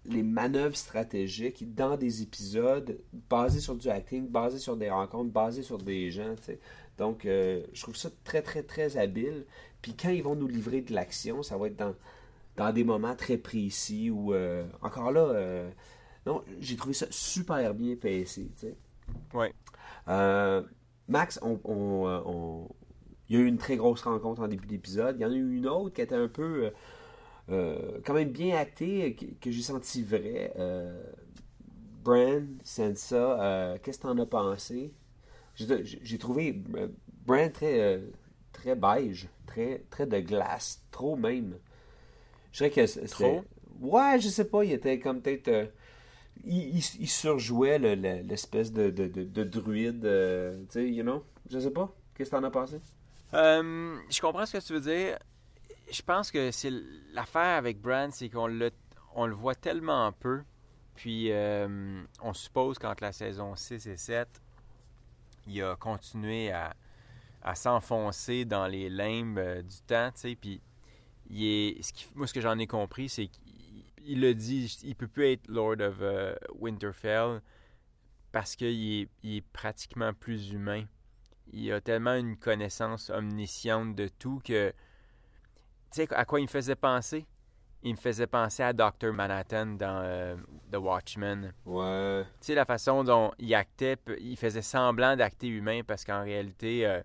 les 0.05 0.23
manœuvres 0.23 0.77
stratégiques 0.77 1.75
dans 1.75 1.97
des 1.97 2.23
épisodes 2.23 2.99
basés 3.31 3.61
sur 3.61 3.75
du 3.77 3.89
acting, 3.89 4.27
basés 4.29 4.59
sur 4.59 4.77
des 4.77 4.91
rencontres, 4.91 5.31
basés 5.31 5.63
sur 5.63 5.79
des 5.79 6.11
gens. 6.11 6.35
tu 6.37 6.43
sais. 6.45 6.61
Donc, 6.99 7.25
euh, 7.25 7.63
je 7.73 7.83
trouve 7.83 7.97
ça 7.97 8.11
très, 8.25 8.43
très, 8.43 8.63
très 8.63 8.97
habile. 8.97 9.47
Puis 9.81 9.95
quand 9.95 10.11
ils 10.11 10.23
vont 10.23 10.35
nous 10.35 10.49
livrer 10.49 10.81
de 10.83 10.93
l'action, 10.93 11.43
ça 11.43 11.57
va 11.57 11.69
être 11.69 11.77
dans, 11.77 11.95
dans 12.57 12.73
des 12.73 12.85
moments 12.85 13.15
très 13.15 13.37
précis 13.39 14.11
où, 14.11 14.35
euh, 14.35 14.65
encore 14.83 15.13
là, 15.13 15.21
euh, 15.29 15.71
non, 16.27 16.43
j'ai 16.61 16.77
trouvé 16.77 16.95
ça 16.95 17.07
super 17.11 17.73
bien 17.75 17.97
PC. 17.97 18.51
Ouais. 19.35 19.53
Euh, 20.09 20.63
Max, 21.09 21.39
on, 21.43 21.59
on, 21.65 22.07
euh, 22.07 22.21
on- 22.27 22.69
il 23.29 23.37
y 23.37 23.39
a 23.39 23.43
eu 23.43 23.47
une 23.47 23.59
très 23.59 23.77
grosse 23.77 24.03
rencontre 24.03 24.43
en 24.43 24.49
début 24.49 24.67
d'épisode. 24.67 25.17
Il 25.19 25.23
y 25.23 25.25
en 25.25 25.31
a 25.31 25.35
eu 25.35 25.57
une 25.57 25.67
autre 25.67 25.95
qui 25.95 26.03
était 26.03 26.15
un 26.15 26.29
peu, 26.29 26.71
quand 28.05 28.15
même 28.15 28.31
bien 28.31 28.57
actée, 28.57 29.15
que, 29.15 29.27
que 29.41 29.51
j'ai 29.51 29.63
senti 29.63 30.03
vrai. 30.03 30.53
Euh, 30.59 31.03
Bran, 32.05 32.43
Sansa, 32.65 33.41
euh, 33.43 33.79
qu'est-ce 33.83 33.99
que 33.99 34.03
t'en 34.03 34.19
as 34.19 34.27
pensé? 34.27 34.93
J'ai 35.55 36.19
trouvé 36.19 36.63
euh, 36.77 36.89
Bran 37.27 37.49
très, 37.51 37.81
euh, 37.81 38.01
très 38.53 38.75
beige, 38.75 39.29
très, 39.47 39.85
très 39.91 40.07
de 40.07 40.19
glace, 40.21 40.83
trop 40.91 41.17
même. 41.17 41.57
Je 42.53 42.65
dirais 42.65 42.71
que. 42.71 43.07
Trop? 43.09 43.45
Ouais, 43.81 44.19
je 44.21 44.29
sais 44.29 44.45
pas, 44.47 44.65
il 44.65 44.73
était 44.73 44.99
comme 44.99 45.21
peut-être... 45.23 45.49
euh, 45.49 45.67
il, 46.45 46.77
il- 46.79 47.01
il 47.01 47.09
surjouait 47.09 47.79
le- 47.79 47.95
le- 47.95 48.23
l'espèce 48.23 48.73
de, 48.73 48.91
de, 48.91 49.07
de, 49.09 49.25
de 49.25 49.45
druide, 49.45 50.05
euh, 50.05 50.59
tu 50.65 50.73
sais, 50.73 50.89
you 50.91 51.03
know? 51.03 51.23
Je 51.51 51.59
sais 51.59 51.71
pas. 51.71 51.95
Qu'est-ce 52.15 52.31
que 52.31 52.37
t'en 52.37 52.45
as 52.45 52.51
pensé? 52.51 52.81
Euh, 53.35 53.97
je 54.11 54.21
comprends 54.21 54.47
ce 54.47 54.59
que 54.59 54.65
tu 54.65 54.73
veux 54.75 54.81
dire. 54.81 55.19
Je 55.91 56.03
pense 56.03 56.31
que 56.31 56.51
c'est 56.51 56.73
l'affaire 57.13 57.57
avec 57.59 57.81
Bran, 57.81 58.09
c'est 58.11 58.29
qu'on 58.29 58.47
le, 58.47 58.71
on 59.15 59.27
le 59.27 59.35
voit 59.35 59.55
tellement 59.55 60.11
peu. 60.13 60.43
Puis 60.95 61.33
euh, 61.33 62.03
on 62.21 62.33
suppose 62.35 62.79
qu'entre 62.79 63.03
la 63.03 63.13
saison 63.13 63.55
6 63.57 63.87
et 63.87 63.97
7, 63.97 64.29
il 65.47 65.63
a 65.63 65.77
continué 65.77 66.51
à, 66.53 66.75
à 67.43 67.55
s'enfoncer 67.55 68.45
dans 68.45 68.67
les 68.67 68.89
limbes 68.89 69.39
euh, 69.39 69.63
du 69.63 69.81
temps, 69.87 70.11
tu 70.13 70.21
sais. 70.21 70.37
Puis 70.37 70.61
il 71.31 71.45
est, 71.45 71.83
ce 71.83 71.93
qui- 71.93 72.07
moi, 72.15 72.27
ce 72.27 72.35
que 72.35 72.41
j'en 72.41 72.59
ai 72.59 72.67
compris, 72.67 73.09
c'est 73.09 73.27
qu'il 73.29 73.43
il 74.05 74.21
le 74.21 74.35
dit, 74.35 74.79
il 74.85 74.97
peut 74.97 75.07
plus 75.09 75.27
être 75.33 75.47
Lord 75.49 75.81
of 75.81 75.99
euh, 76.01 76.35
Winterfell 76.59 77.41
parce 78.33 78.57
qu'il 78.57 78.69
est, 79.03 79.09
il 79.23 79.37
est 79.37 79.47
pratiquement 79.53 80.13
plus 80.15 80.51
humain 80.53 80.85
il 81.53 81.71
a 81.73 81.81
tellement 81.81 82.15
une 82.15 82.37
connaissance 82.37 83.11
omnisciente 83.11 83.95
de 83.95 84.09
tout 84.09 84.41
que. 84.45 84.73
Tu 85.93 86.03
sais 86.03 86.15
à 86.15 86.25
quoi 86.25 86.41
il 86.41 86.45
me 86.45 86.49
faisait 86.49 86.75
penser? 86.77 87.27
Il 87.85 87.93
me 87.93 87.99
faisait 87.99 88.27
penser 88.29 88.63
à 88.63 88.73
Dr. 88.73 89.13
Manhattan 89.13 89.67
dans 89.67 90.03
euh, 90.05 90.37
The 90.71 90.77
Watchmen. 90.77 91.53
Ouais. 91.67 92.23
Tu 92.41 92.47
sais, 92.47 92.55
la 92.55 92.65
façon 92.65 93.03
dont 93.03 93.33
il 93.39 93.53
actait, 93.55 93.97
il 94.21 94.37
faisait 94.37 94.63
semblant 94.63 95.17
d'acter 95.17 95.49
humain 95.49 95.81
parce 95.87 96.05
qu'en 96.05 96.23
réalité, 96.23 96.87
euh, 96.87 97.01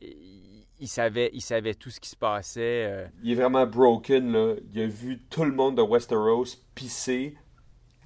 il, 0.00 0.66
il 0.78 0.86
savait, 0.88 1.30
il 1.32 1.40
savait 1.40 1.74
tout 1.74 1.90
ce 1.90 1.98
qui 1.98 2.08
se 2.08 2.16
passait. 2.16 2.86
euh, 2.88 3.08
Il 3.24 3.32
est 3.32 3.34
vraiment 3.34 3.66
broken, 3.66 4.30
là. 4.32 4.54
Il 4.72 4.80
a 4.80 4.86
vu 4.86 5.20
tout 5.28 5.42
le 5.44 5.52
monde 5.52 5.76
de 5.76 5.82
Westeros 5.82 6.44
pisser 6.76 7.36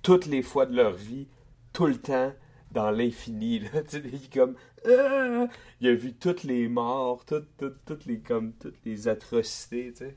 toutes 0.02 0.24
les 0.26 0.42
fois 0.42 0.64
de 0.64 0.74
leur 0.74 0.92
vie, 0.94 1.28
tout 1.74 1.86
le 1.86 1.96
temps, 2.00 2.32
dans 2.72 2.90
l'infini, 2.90 3.60
là. 3.60 3.68
Il 3.92 4.14
est 4.14 4.32
comme... 4.32 4.54
Ah! 4.86 5.46
Il 5.80 5.88
a 5.88 5.94
vu 5.94 6.14
toutes 6.14 6.44
les 6.44 6.68
morts, 6.68 7.24
toutes, 7.24 7.56
toutes, 7.56 7.84
toutes 7.84 8.06
les, 8.06 8.20
comme, 8.20 8.52
toutes 8.54 8.84
les 8.84 9.08
atrocités, 9.08 9.92
tu 9.92 9.98
sais. 9.98 10.16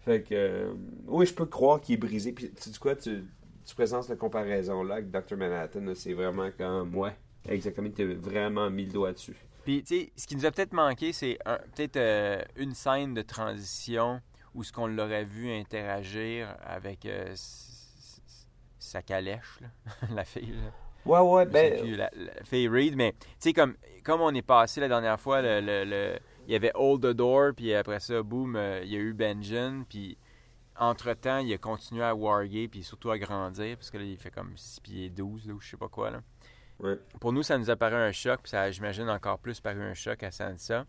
Fait 0.00 0.22
que... 0.22 0.34
euh, 0.34 0.72
oui, 1.06 1.26
je 1.26 1.34
peux 1.34 1.46
croire 1.46 1.80
qu'il 1.80 1.94
est 1.94 1.98
brisé. 1.98 2.32
Puis, 2.32 2.50
tu 2.50 2.70
sais 2.70 2.78
quoi, 2.78 2.96
tu, 2.96 3.24
tu 3.64 3.74
présentes 3.74 4.04
cette 4.04 4.18
comparaison-là 4.18 4.96
avec 4.96 5.10
Dr. 5.10 5.36
Manhattan, 5.36 5.94
c'est 5.94 6.14
vraiment 6.14 6.50
comme... 6.56 6.94
Ouais, 6.94 7.16
exactement, 7.48 7.90
tu 7.94 8.02
as 8.02 8.14
vraiment 8.14 8.70
mis 8.70 8.86
le 8.86 8.92
doigt 8.92 9.12
dessus. 9.12 9.36
Puis, 9.64 9.82
tu 9.82 9.98
sais, 9.98 10.12
ce 10.16 10.26
qui 10.26 10.36
nous 10.36 10.46
a 10.46 10.50
peut-être 10.50 10.72
manqué, 10.72 11.12
c'est 11.12 11.38
peut-être 11.74 11.98
euh, 11.98 12.42
une 12.56 12.74
scène 12.74 13.12
de 13.12 13.22
transition 13.22 14.20
où 14.54 14.64
ce 14.64 14.72
qu'on 14.72 14.86
l'aurait 14.86 15.24
vu 15.24 15.52
interagir 15.52 16.56
avec 16.62 17.04
euh, 17.04 17.34
sa 18.78 19.02
calèche, 19.02 19.60
là, 19.60 19.68
la 20.14 20.24
fille. 20.24 20.52
Là. 20.52 20.87
Ouais, 21.08 21.20
ouais, 21.20 21.46
ben... 21.46 21.80
plus, 21.80 21.96
la, 21.96 22.10
la 22.14 22.44
fille 22.44 22.68
Reed, 22.68 22.96
mais 22.96 23.12
tu 23.12 23.26
sais, 23.38 23.52
comme, 23.52 23.74
comme 24.04 24.20
on 24.20 24.34
est 24.34 24.42
passé 24.42 24.80
la 24.80 24.88
dernière 24.88 25.18
fois, 25.20 25.42
le, 25.42 25.60
le- 25.60 25.84
le- 25.84 26.18
il 26.46 26.52
y 26.52 26.56
avait 26.56 26.72
Hold 26.74 27.02
the 27.02 27.06
Door, 27.16 27.52
puis 27.56 27.74
après 27.74 28.00
ça, 28.00 28.22
boum, 28.22 28.56
euh, 28.56 28.80
il 28.82 28.90
y 28.92 28.96
a 28.96 28.98
eu 29.00 29.12
Benjen, 29.12 29.84
puis 29.88 30.16
entre-temps, 30.76 31.38
il 31.38 31.52
a 31.52 31.58
continué 31.58 32.04
à 32.04 32.14
warguer, 32.14 32.68
puis 32.68 32.82
surtout 32.82 33.10
à 33.10 33.18
grandir, 33.18 33.76
parce 33.76 33.90
que 33.90 33.98
là, 33.98 34.04
il 34.04 34.16
fait 34.16 34.30
comme 34.30 34.56
6 34.56 34.80
pieds 34.80 35.10
12, 35.10 35.48
là, 35.48 35.54
ou 35.54 35.60
je 35.60 35.70
sais 35.70 35.76
pas 35.76 35.88
quoi, 35.88 36.10
là. 36.10 36.20
Ouais. 36.80 36.96
Pour 37.20 37.32
nous, 37.32 37.42
ça 37.42 37.58
nous 37.58 37.68
a 37.70 37.76
paru 37.76 37.96
un 37.96 38.12
choc, 38.12 38.40
puis 38.42 38.50
ça 38.50 38.70
j'imagine, 38.70 39.08
encore 39.10 39.38
plus 39.40 39.60
paru 39.60 39.82
un 39.82 39.94
choc 39.94 40.22
à 40.22 40.30
Sansa. 40.30 40.86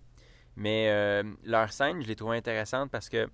Mais 0.56 0.90
euh, 0.90 1.24
leur 1.44 1.72
scène, 1.74 2.02
je 2.02 2.08
l'ai 2.08 2.16
trouvé 2.16 2.38
intéressante 2.38 2.92
parce 2.92 3.10
que, 3.10 3.28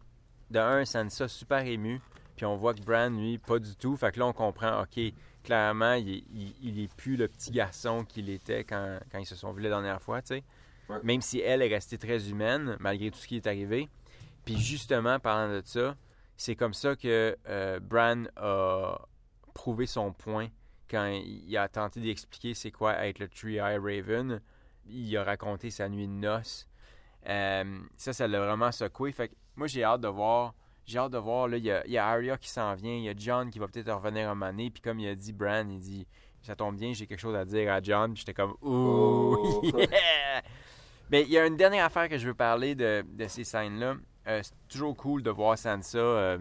de 0.51 0.60
un, 0.60 0.86
Sansa 0.86 1.27
super 1.27 1.65
ému, 1.65 2.00
puis 2.36 2.46
on 2.46 2.56
voit 2.58 2.74
que 2.74 2.82
Bran, 2.82 3.10
lui, 3.10 3.38
pas 3.38 3.60
du 3.60 3.75
tout. 3.75 3.96
Fait 3.96 4.12
que 4.12 4.20
là, 4.20 4.27
on 4.27 4.34
comprend, 4.34 4.82
OK, 4.82 5.00
clairement, 5.44 5.94
il 5.94 6.10
est, 6.10 6.24
il, 6.34 6.56
il 6.62 6.80
est 6.80 6.94
plus 6.96 7.15
le 7.15 7.27
petit 7.27 7.51
garçon 7.51 8.04
qu'il 8.04 8.30
était 8.30 8.63
quand, 8.63 9.00
quand 9.12 9.20
ils 9.20 9.25
se 9.25 9.36
sont 9.36 9.51
vus 9.54 9.62
la 9.62 9.70
dernière 9.70 10.01
fois, 10.01 10.22
tu 10.22 10.36
sais. 10.36 10.44
Ouais. 10.89 10.98
Même 11.04 11.22
si 11.22 11.39
elle 11.39 11.62
est 11.62 11.68
restée 11.68 11.98
très 11.98 12.30
humaine, 12.30 12.77
malgré 12.80 13.10
tout 13.10 13.18
ce 13.18 13.27
qui 13.27 13.38
est 13.38 13.48
arrivé. 13.48 13.89
Puis 14.44 14.58
justement, 14.58 15.20
parlant 15.20 15.51
de 15.51 15.62
ça, 15.65 15.96
c'est 16.38 16.56
comme 16.56 16.74
ça 16.74 16.96
que 16.96 17.36
euh, 17.48 17.80
Bran 17.80 18.25
a 18.36 19.00
prouvé 19.54 19.86
son 19.88 20.12
point 20.12 20.50
quand 20.89 21.08
il 21.08 21.58
a 21.58 21.68
tenté 21.68 22.01
d'expliquer 22.01 22.54
c'est 22.54 22.72
quoi 22.72 23.06
être 23.06 23.20
le 23.20 23.27
Three-Eye 23.27 23.77
Raven. 23.77 24.42
Il 24.88 25.18
a 25.18 25.24
raconté 25.24 25.72
sa 25.72 25.89
nuit 25.89 26.08
de 26.08 26.12
noces. 26.12 26.68
Euh, 27.27 27.80
ça, 27.98 28.13
ça 28.13 28.27
l'a 28.27 28.39
vraiment 28.39 28.72
secoué. 28.72 29.12
Fait 29.12 29.30
que 29.30 29.36
moi, 29.56 29.65
j'ai 29.65 29.84
hâte 29.84 30.01
de 30.01 30.08
voir. 30.08 30.54
J'ai 30.86 31.00
hâte 31.00 31.12
de 31.12 31.18
voir. 31.18 31.48
Là, 31.48 31.58
il 31.58 31.63
y 31.65 31.72
a, 31.72 31.86
y 31.88 31.98
a 31.98 32.06
Arya 32.08 32.38
qui 32.38 32.50
s'en 32.50 32.74
vient. 32.75 32.94
Il 32.94 33.04
y 33.04 33.10
a 33.10 33.13
John 33.18 33.50
qui 33.50 33.60
va 33.60 33.68
peut-être 33.68 33.92
revenir 33.94 34.30
un 34.30 34.36
moment 34.36 34.51
donné. 34.51 34.70
Puis 34.70 34.82
comme 34.82 35.00
il 35.00 35.08
a 35.08 35.15
dit, 35.15 35.34
Bran, 35.34 35.65
il 35.70 35.80
dit 35.80 36.08
ça 36.42 36.56
tombe 36.56 36.75
bien, 36.77 36.94
j'ai 36.94 37.08
quelque 37.08 37.20
chose 37.20 37.36
à 37.36 37.44
dire 37.44 37.74
à 37.74 37.82
John. 37.82 38.13
Puis 38.13 38.20
j'étais 38.25 38.34
comme, 38.36 38.51
ouh, 38.62 39.36
Oh. 39.38 39.62
yeah! 39.74 40.42
Mais 41.10 41.22
il 41.24 41.30
y 41.30 41.38
a 41.39 41.46
une 41.46 41.56
dernière 41.58 41.86
affaire 41.86 42.08
que 42.10 42.18
je 42.18 42.27
veux 42.27 42.34
parler 42.34 42.75
de, 42.75 43.04
de 43.08 43.27
ces 43.27 43.44
scènes-là. 43.44 43.96
Euh, 44.27 44.42
c'est 44.44 44.54
toujours 44.68 44.96
cool 44.96 45.22
de 45.24 45.30
voir 45.30 45.58
Sansa 45.58 45.98
euh, 45.98 46.38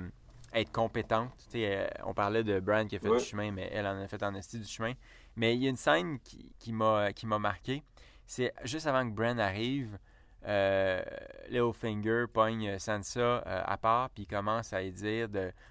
être 0.55 0.73
compétente. 0.73 1.33
Euh, 1.55 1.87
on 2.05 2.15
parlait 2.15 2.45
de 2.45 2.61
Bran 2.61 2.87
qui 2.87 2.97
a 2.97 2.99
fait 2.99 3.09
Ouais. 3.09 3.19
du 3.19 3.25
chemin, 3.25 3.51
mais 3.51 3.69
elle 3.73 3.87
en 3.87 4.01
a 4.01 4.07
fait 4.09 4.23
en 4.23 4.35
esti 4.35 4.59
du 4.59 4.67
chemin. 4.67 4.93
Mais 5.37 5.55
il 5.55 5.63
y 5.63 5.67
a 5.67 5.71
une 5.71 5.77
scène 5.77 6.19
qui, 6.21 6.55
qui 6.59 6.73
m'a 6.73 7.13
qui 7.13 7.27
m'a 7.27 7.39
marqué. 7.39 7.83
C'est 8.27 8.53
juste 8.65 8.87
avant 8.87 9.07
que 9.09 9.15
Bran 9.15 9.37
arrive, 9.39 9.99
euh, 10.47 11.03
Littlefinger 11.49 12.27
pogne 12.33 12.79
Sansa 12.79 13.21
euh, 13.21 13.63
à 13.65 13.77
part, 13.77 14.11
puis 14.11 14.27
commence 14.27 14.73
à 14.73 14.83
lui 14.83 14.93
dire 14.93 15.29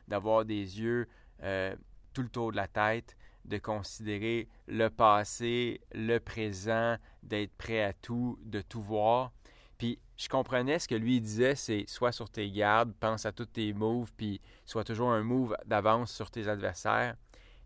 d'avoir 0.08 0.46
des 0.46 0.80
yeux 0.80 1.08
euh, 1.44 1.76
tout 2.14 2.24
le 2.24 2.30
tour 2.30 2.52
de 2.52 2.58
la 2.58 2.68
tête, 2.68 3.16
de 3.46 3.58
considérer 3.58 4.48
le 4.68 4.90
passé, 4.90 5.82
le 5.94 6.20
présent, 6.20 6.98
d'être 7.22 7.54
prêt 7.58 7.84
à 7.84 7.94
tout, 7.94 8.40
de 8.44 8.62
tout 8.62 8.82
voir. 8.82 9.32
Puis 9.78 10.00
je 10.16 10.30
comprenais 10.30 10.80
ce 10.80 10.88
que 10.88 10.96
lui 10.96 11.20
disait, 11.20 11.56
c'est 11.56 11.86
sois 11.88 12.12
sur 12.12 12.30
tes 12.30 12.50
gardes, 12.50 12.94
pense 13.00 13.26
à 13.26 13.32
tous 13.32 13.48
tes 13.48 13.74
moves, 13.74 14.12
puis 14.16 14.40
sois 14.66 14.84
toujours 14.84 15.12
un 15.12 15.24
move 15.24 15.56
d'avance 15.66 16.12
sur 16.12 16.32
tes 16.32 16.48
adversaires. 16.48 17.16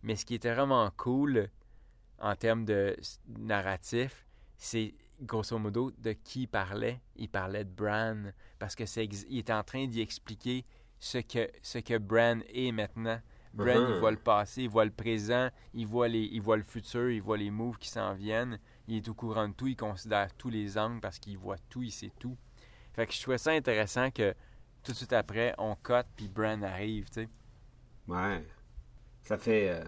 Mais 0.03 0.15
ce 0.15 0.25
qui 0.25 0.35
était 0.35 0.53
vraiment 0.53 0.89
cool 0.97 1.49
en 2.19 2.35
termes 2.35 2.65
de 2.65 2.95
narratif, 3.27 4.25
c'est 4.57 4.95
grosso 5.21 5.57
modo 5.57 5.91
de 5.97 6.13
qui 6.13 6.41
il 6.43 6.47
parlait. 6.47 6.99
Il 7.15 7.29
parlait 7.29 7.63
de 7.65 7.69
Bran 7.69 8.31
parce 8.59 8.75
que 8.75 8.85
c'est 8.85 9.03
ex- 9.03 9.25
il 9.29 9.39
était 9.39 9.53
en 9.53 9.63
train 9.63 9.87
d'y 9.87 10.01
expliquer 10.01 10.65
ce 10.99 11.19
que 11.19 11.49
ce 11.61 11.79
que 11.79 11.97
Bran 11.97 12.39
est 12.53 12.71
maintenant. 12.71 13.19
Bran, 13.53 13.73
il 13.87 13.93
Mhm. 13.95 13.99
voit 13.99 14.11
le 14.11 14.17
passé, 14.17 14.63
il 14.63 14.69
voit 14.69 14.85
le 14.85 14.91
présent, 14.91 15.49
il 15.73 15.87
voit 15.87 16.07
les 16.07 16.23
il 16.31 16.41
voit 16.41 16.57
le 16.57 16.63
futur, 16.63 17.09
il 17.09 17.21
voit 17.21 17.37
les 17.37 17.49
moves 17.49 17.77
qui 17.77 17.89
s'en 17.89 18.13
viennent. 18.13 18.59
Il 18.87 18.97
est 18.97 19.07
au 19.09 19.13
courant 19.13 19.47
de 19.47 19.53
tout, 19.53 19.67
il 19.67 19.75
considère 19.75 20.33
tous 20.35 20.49
les 20.49 20.77
angles 20.77 20.99
parce 21.01 21.17
qu'il 21.19 21.37
voit 21.37 21.57
tout, 21.69 21.81
il 21.81 21.91
sait 21.91 22.11
tout. 22.19 22.37
Fait 22.93 23.05
que 23.07 23.13
je 23.13 23.21
trouvais 23.21 23.37
ça 23.37 23.51
intéressant 23.51 24.11
que 24.11 24.33
tout 24.83 24.91
de 24.91 24.97
suite 24.97 25.13
après, 25.13 25.53
on 25.57 25.75
cote 25.75 26.07
puis 26.15 26.27
Bran 26.29 26.61
arrive, 26.61 27.07
tu 27.09 27.21
sais. 27.23 27.29
Ouais. 28.07 28.45
Ça 29.23 29.37
fait. 29.37 29.69
euh, 29.69 29.83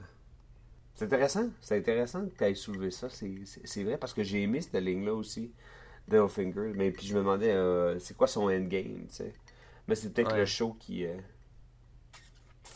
C'est 1.00 1.06
intéressant. 1.06 1.48
C'est 1.62 1.78
intéressant 1.78 2.26
que 2.26 2.36
tu 2.38 2.44
aies 2.44 2.56
soulevé 2.56 2.92
ça. 2.92 3.08
C'est- 3.10 3.84
vrai 3.86 3.98
parce 3.98 4.14
que 4.14 4.22
j'ai 4.22 4.42
aimé 4.44 4.60
cette 4.60 4.76
ligne-là 4.76 5.14
aussi, 5.14 5.54
Littlefinger. 6.10 6.74
Mais 6.76 6.92
puis 6.92 7.08
je 7.08 7.14
me 7.16 7.20
demandais, 7.20 7.52
euh, 7.54 8.00
c'est 8.00 8.18
quoi 8.18 8.28
son 8.28 8.44
endgame, 8.50 9.06
tu 9.08 9.16
sais? 9.16 9.34
Mais 9.88 9.96
c'est 9.96 10.14
peut-être 10.14 10.32
Ouais. 10.32 10.40
le 10.40 10.46
show 10.46 10.76
qui. 10.80 11.06
euh, 11.06 11.16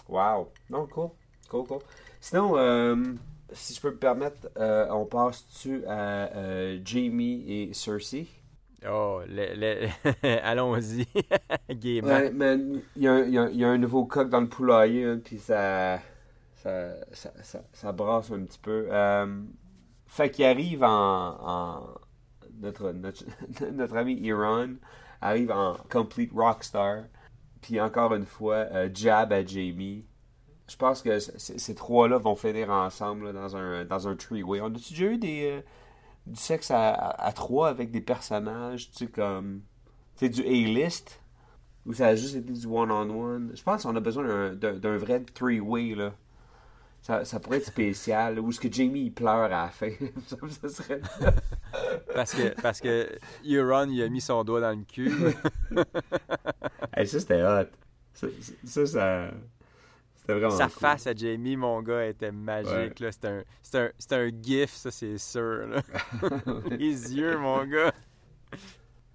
Wow. 0.08 0.52
Non, 0.70 0.88
cool. 0.88 1.12
Cool, 1.50 1.66
cool. 1.68 1.80
Sinon, 2.20 2.58
euh, 2.58 2.96
si 3.52 3.74
je 3.74 3.82
peux 3.82 3.92
me 3.92 3.98
permettre, 3.98 4.50
euh, 4.58 4.88
on 4.92 5.06
passe-tu 5.06 5.86
à 5.88 6.30
Jamie 6.84 7.44
et 7.48 7.74
Cersei? 7.74 8.28
Oh, 8.86 9.22
le- 9.28 9.56
le- 9.56 9.90
allons-y. 10.44 11.08
Ouais, 12.02 12.32
il 12.32 13.02
y, 13.04 13.06
y 13.06 13.64
a 13.64 13.70
un 13.70 13.78
nouveau 13.78 14.06
coq 14.06 14.30
dans 14.30 14.42
le 14.42 14.50
poulailler, 14.50 15.06
hein, 15.06 15.22
puis 15.24 15.40
ça, 15.40 16.02
ça, 16.64 17.32
ça, 17.44 17.64
ça, 17.74 17.92
brasse 17.92 18.32
un 18.32 18.44
petit 18.46 18.60
peu. 18.60 18.88
Euh, 18.92 19.44
fait 20.08 20.32
qu'il 20.32 20.46
arrive 20.46 20.84
en, 20.84 20.90
en- 21.42 21.88
notre, 22.60 22.92
notre, 22.92 23.24
notre 23.72 23.98
ami 23.98 24.14
Iran 24.22 24.68
arrive 25.22 25.52
en 25.52 25.76
complete 25.90 26.32
rockstar, 26.34 27.06
puis 27.62 27.80
encore 27.82 28.14
une 28.14 28.26
fois, 28.26 28.56
euh, 28.72 28.90
jab 28.94 29.34
à 29.34 29.46
Jamie. 29.46 30.06
Je 30.70 30.76
pense 30.78 31.02
que 31.02 31.20
ces 31.20 31.76
trois-là 31.76 32.18
vont 32.18 32.36
finir 32.36 32.70
ensemble 32.72 33.34
dans 33.34 33.56
un 33.58 33.86
dans 33.86 34.08
un 34.08 34.16
three-way. 34.16 34.62
On 34.62 34.68
a-tu 34.68 34.94
déjà 34.94 35.06
eu 35.06 35.18
des, 35.18 35.52
euh, 35.52 35.62
du 36.28 36.40
sexe 36.40 36.72
à, 36.72 37.32
trois 37.36 37.70
avec 37.70 37.92
des 37.92 38.02
personnages, 38.02 38.92
tu 38.92 39.06
sais, 39.06 39.08
comme... 39.08 39.62
Tu 40.18 40.28
sais, 40.28 40.30
du 40.30 40.42
A-list? 40.44 41.22
Ou 41.86 41.94
ça 41.94 42.08
a 42.08 42.16
juste 42.16 42.36
été 42.36 42.54
du 42.54 42.66
one-on-one? 42.68 43.52
Je 43.56 43.64
pense 43.64 43.84
qu'on 43.84 43.96
a 43.96 44.00
besoin 44.00 44.54
d'un 44.56 44.98
vrai 44.98 45.22
three-way, 45.24 45.96
là. 45.96 46.14
Ça, 47.06 47.26
ça 47.26 47.38
pourrait 47.42 47.58
être 47.58 47.66
spécial. 47.66 48.40
Ou 48.40 48.50
est-ce 48.50 48.62
que 48.62 48.72
Jamie, 48.72 49.02
il 49.08 49.12
pleure 49.12 49.44
à 49.44 49.48
la 49.50 49.68
fin? 49.70 49.90
ça, 50.26 50.70
serait... 50.70 51.02
Parce 52.16 52.34
que, 52.34 52.62
parce 52.62 52.80
que 52.80 53.10
Euron, 53.46 53.90
il 53.90 54.02
a 54.04 54.08
mis 54.08 54.22
son 54.22 54.44
doigt 54.46 54.62
dans 54.62 54.72
le 54.78 54.86
cul. 54.86 55.12
Hey, 56.96 57.08
ça, 57.08 57.20
c'était 57.20 57.44
hot. 57.44 57.66
Ça, 58.14 58.28
ça, 58.66 58.86
ça... 58.86 59.32
C'était 60.16 60.34
vraiment 60.34 60.52
Sa 60.52 60.66
cool. 60.66 60.74
face 60.74 61.08
à 61.08 61.14
Jamie, 61.16 61.58
mon 61.58 61.82
gars, 61.82 62.06
était 62.06 62.32
magique. 62.32 63.00
là. 63.00 63.10
C'est 63.12 63.26
un, 63.78 63.90
un, 64.12 64.30
gif, 64.42 64.72
ça, 64.72 64.92
c'est 64.92 65.18
sûr. 65.18 65.68
là. 65.68 65.82
Les 66.70 67.16
yeux, 67.18 67.38
mon 67.38 67.66
gars. 67.66 67.92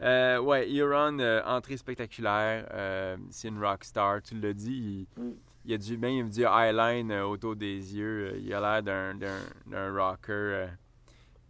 Euh, 0.02 0.38
ouais, 0.40 0.68
Euron, 0.70 1.18
euh, 1.20 1.40
entrée 1.44 1.76
spectaculaire. 1.76 2.68
euh, 2.72 3.16
c'est 3.30 3.48
une 3.48 3.64
rockstar, 3.64 4.20
tu 4.22 4.34
l'as 4.38 4.52
dit. 4.52 5.06
Il, 5.16 5.22
Mm. 5.22 5.32
Il 5.68 5.74
a 5.74 5.78
du, 5.78 5.98
même 5.98 6.30
du 6.30 6.40
eyeline 6.44 7.10
euh, 7.12 7.26
autour 7.26 7.54
des 7.54 7.94
yeux. 7.94 8.30
euh, 8.32 8.38
il 8.38 8.52
a 8.54 8.60
l'air 8.60 8.82
d'un, 8.82 9.14
d'un, 9.14 9.38
d'un 9.66 9.92
rocker. 9.92 10.32
euh, 10.32 10.66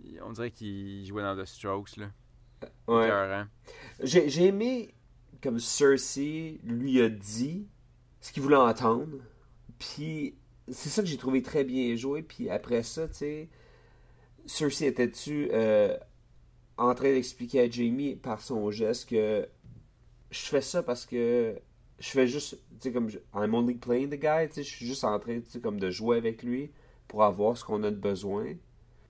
il- 0.04 0.20
on 0.22 0.32
dirait 0.32 0.50
qu'il 0.50 1.06
jouait 1.06 1.22
dans 1.22 1.36
The 1.40 1.44
Strokes. 1.46 1.96
Là. 1.96 2.10
Ouais. 2.88 3.08
J'ai 4.02 4.28
j'ai 4.28 4.46
aimé 4.46 4.92
comme 5.40 5.60
Cersei 5.60 6.58
lui 6.64 7.00
a 7.00 7.08
dit 7.08 7.68
ce 8.20 8.32
qu'il 8.32 8.42
voulait 8.42 8.56
entendre. 8.56 9.18
Puis 9.78 10.34
c'est 10.66 10.88
ça 10.88 11.02
que 11.02 11.08
j'ai 11.08 11.16
trouvé 11.16 11.40
très 11.42 11.62
bien 11.62 11.94
joué. 11.94 12.22
Puis 12.22 12.50
après 12.50 12.82
ça, 12.82 13.06
tu 13.06 13.14
sais, 13.14 13.48
Cersei 14.46 14.86
était-tu 14.88 15.48
euh, 15.52 15.96
en 16.76 16.92
train 16.94 17.12
d'expliquer 17.12 17.60
à 17.60 17.70
Jamie 17.70 18.16
par 18.16 18.40
son 18.40 18.70
geste 18.72 19.08
que 19.10 19.48
je 20.30 20.40
fais 20.40 20.60
ça 20.60 20.82
parce 20.82 21.06
que 21.06 21.56
je 21.98 22.10
fais 22.10 22.26
juste, 22.26 22.58
tu 22.80 22.80
sais, 22.80 22.92
comme 22.92 23.10
I'm 23.34 23.54
only 23.54 23.74
playing 23.74 24.10
the 24.10 24.20
guy, 24.20 24.48
tu 24.48 24.54
sais, 24.54 24.62
je 24.62 24.68
suis 24.68 24.86
juste 24.86 25.04
en 25.04 25.18
train, 25.18 25.40
tu 25.40 25.50
sais, 25.50 25.60
comme 25.60 25.80
de 25.80 25.90
jouer 25.90 26.16
avec 26.16 26.42
lui 26.42 26.70
pour 27.08 27.24
avoir 27.24 27.56
ce 27.56 27.64
qu'on 27.64 27.82
a 27.82 27.90
de 27.90 27.96
besoin. 27.96 28.54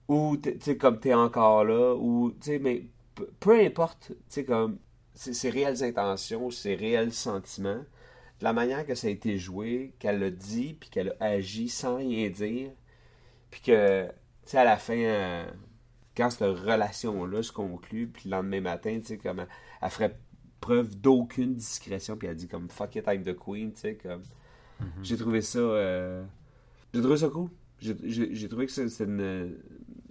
Ou, 0.09 0.37
tu 0.39 0.57
sais, 0.61 0.77
comme 0.77 0.99
t'es 0.99 1.15
encore 1.15 1.65
là, 1.65 1.95
ou, 1.95 2.31
tu 2.41 2.53
sais, 2.53 2.59
mais 2.59 2.87
peu, 3.41 3.61
importe, 3.61 4.09
tu 4.09 4.17
sais, 4.29 4.45
comme 4.45 4.79
ses, 5.15 5.35
ses 5.35 5.51
réelles 5.51 5.85
intentions, 5.85 6.51
ses 6.51 6.75
réels 6.75 7.13
sentiments, 7.13 7.85
de 8.41 8.45
la 8.45 8.53
manière 8.53 8.87
que 8.87 8.95
ça 8.95 9.09
a 9.09 9.11
été 9.11 9.37
joué, 9.37 9.93
qu'elle 9.99 10.21
l'a 10.21 10.31
dit, 10.31 10.75
puis 10.79 10.89
qu'elle 10.89 11.17
a 11.21 11.27
agi 11.27 11.69
sans 11.69 11.97
rien 11.97 12.31
dire, 12.31 12.71
puis 13.51 13.61
que, 13.61 14.07
tu 14.07 14.13
sais, 14.47 14.59
à 14.59 14.65
la 14.65 14.79
fin, 14.79 14.97
euh, 14.97 15.51
quand 16.17 16.31
cette 16.31 16.41
relation-là 16.41 17.43
se 17.43 17.53
conclut, 17.53 18.09
puis 18.09 18.31
le 18.31 18.37
lendemain 18.37 18.61
matin, 18.61 18.99
tu 19.01 19.07
sais, 19.07 19.19
comme 19.19 19.41
elle, 19.41 19.49
elle 19.83 19.91
ferait 19.91 20.19
preuve 20.61 20.97
d'aucune 20.97 21.55
discrétion, 21.55 22.17
puis 22.17 22.29
elle 22.29 22.37
dit 22.37 22.49
comme 22.49 22.69
fuck 22.69 22.95
it, 22.97 23.05
I'm 23.07 23.23
the 23.23 23.35
queen, 23.37 23.73
tu 23.73 23.81
sais, 23.81 23.95
comme. 23.97 24.23
J'ai 25.03 25.17
trouvé 25.17 25.41
ça. 25.43 25.59
euh, 25.59 26.25
J'ai 26.95 27.01
trouvé 27.01 27.17
ça 27.17 27.29
cool. 27.29 27.51
J'ai- 27.81 28.49
trouvé 28.49 28.67
que 28.67 28.73
c'est 28.73 29.05
une, 29.05 29.57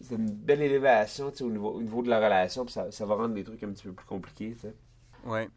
c'est 0.02 0.16
une 0.16 0.30
belle 0.32 0.62
élévation, 0.62 1.32
au 1.42 1.50
niveau, 1.50 1.72
au 1.72 1.82
niveau 1.82 2.02
de 2.02 2.10
la 2.10 2.18
relation, 2.18 2.64
puis 2.66 2.74
ça, 2.74 2.92
ça 2.92 3.06
va 3.06 3.16
rendre 3.16 3.36
les 3.36 3.44
trucs 3.44 3.62
un 3.64 3.70
petit 3.72 3.84
peu 3.84 3.92
plus 3.94 4.06
compliqués, 4.06 4.54
tu 4.54 4.62
sais. 4.62 4.74
Ouais. 5.26 5.50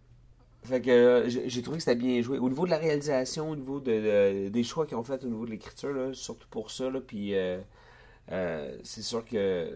Fait 0.62 0.81
que 0.83 0.90
euh, 0.90 1.29
j'ai 1.29 1.62
trouvé 1.62 1.79
que 1.79 1.85
c'était 1.85 1.96
bien 1.96 2.20
joué. 2.20 2.38
Au 2.38 2.48
niveau 2.48 2.66
de 2.66 2.70
la 2.70 2.79
réalisation, 2.79 3.50
au 3.50 3.57
niveau 3.57 3.81
de, 3.81 3.92
de- 3.92 4.48
des 4.48 4.62
choix 4.64 4.87
qu'ils 4.87 4.96
ont 4.96 5.05
fait 5.05 5.24
au 5.24 5.29
niveau 5.29 5.46
de 5.46 5.50
l'écriture, 5.53 6.11
surtout 6.14 6.48
pour 6.50 6.70
ça, 6.70 6.90
là, 6.90 7.00
puis 7.00 7.35
euh, 7.35 7.61
euh, 8.33 8.76
c'est 8.85 9.03
sûr 9.03 9.24
que 9.24 9.70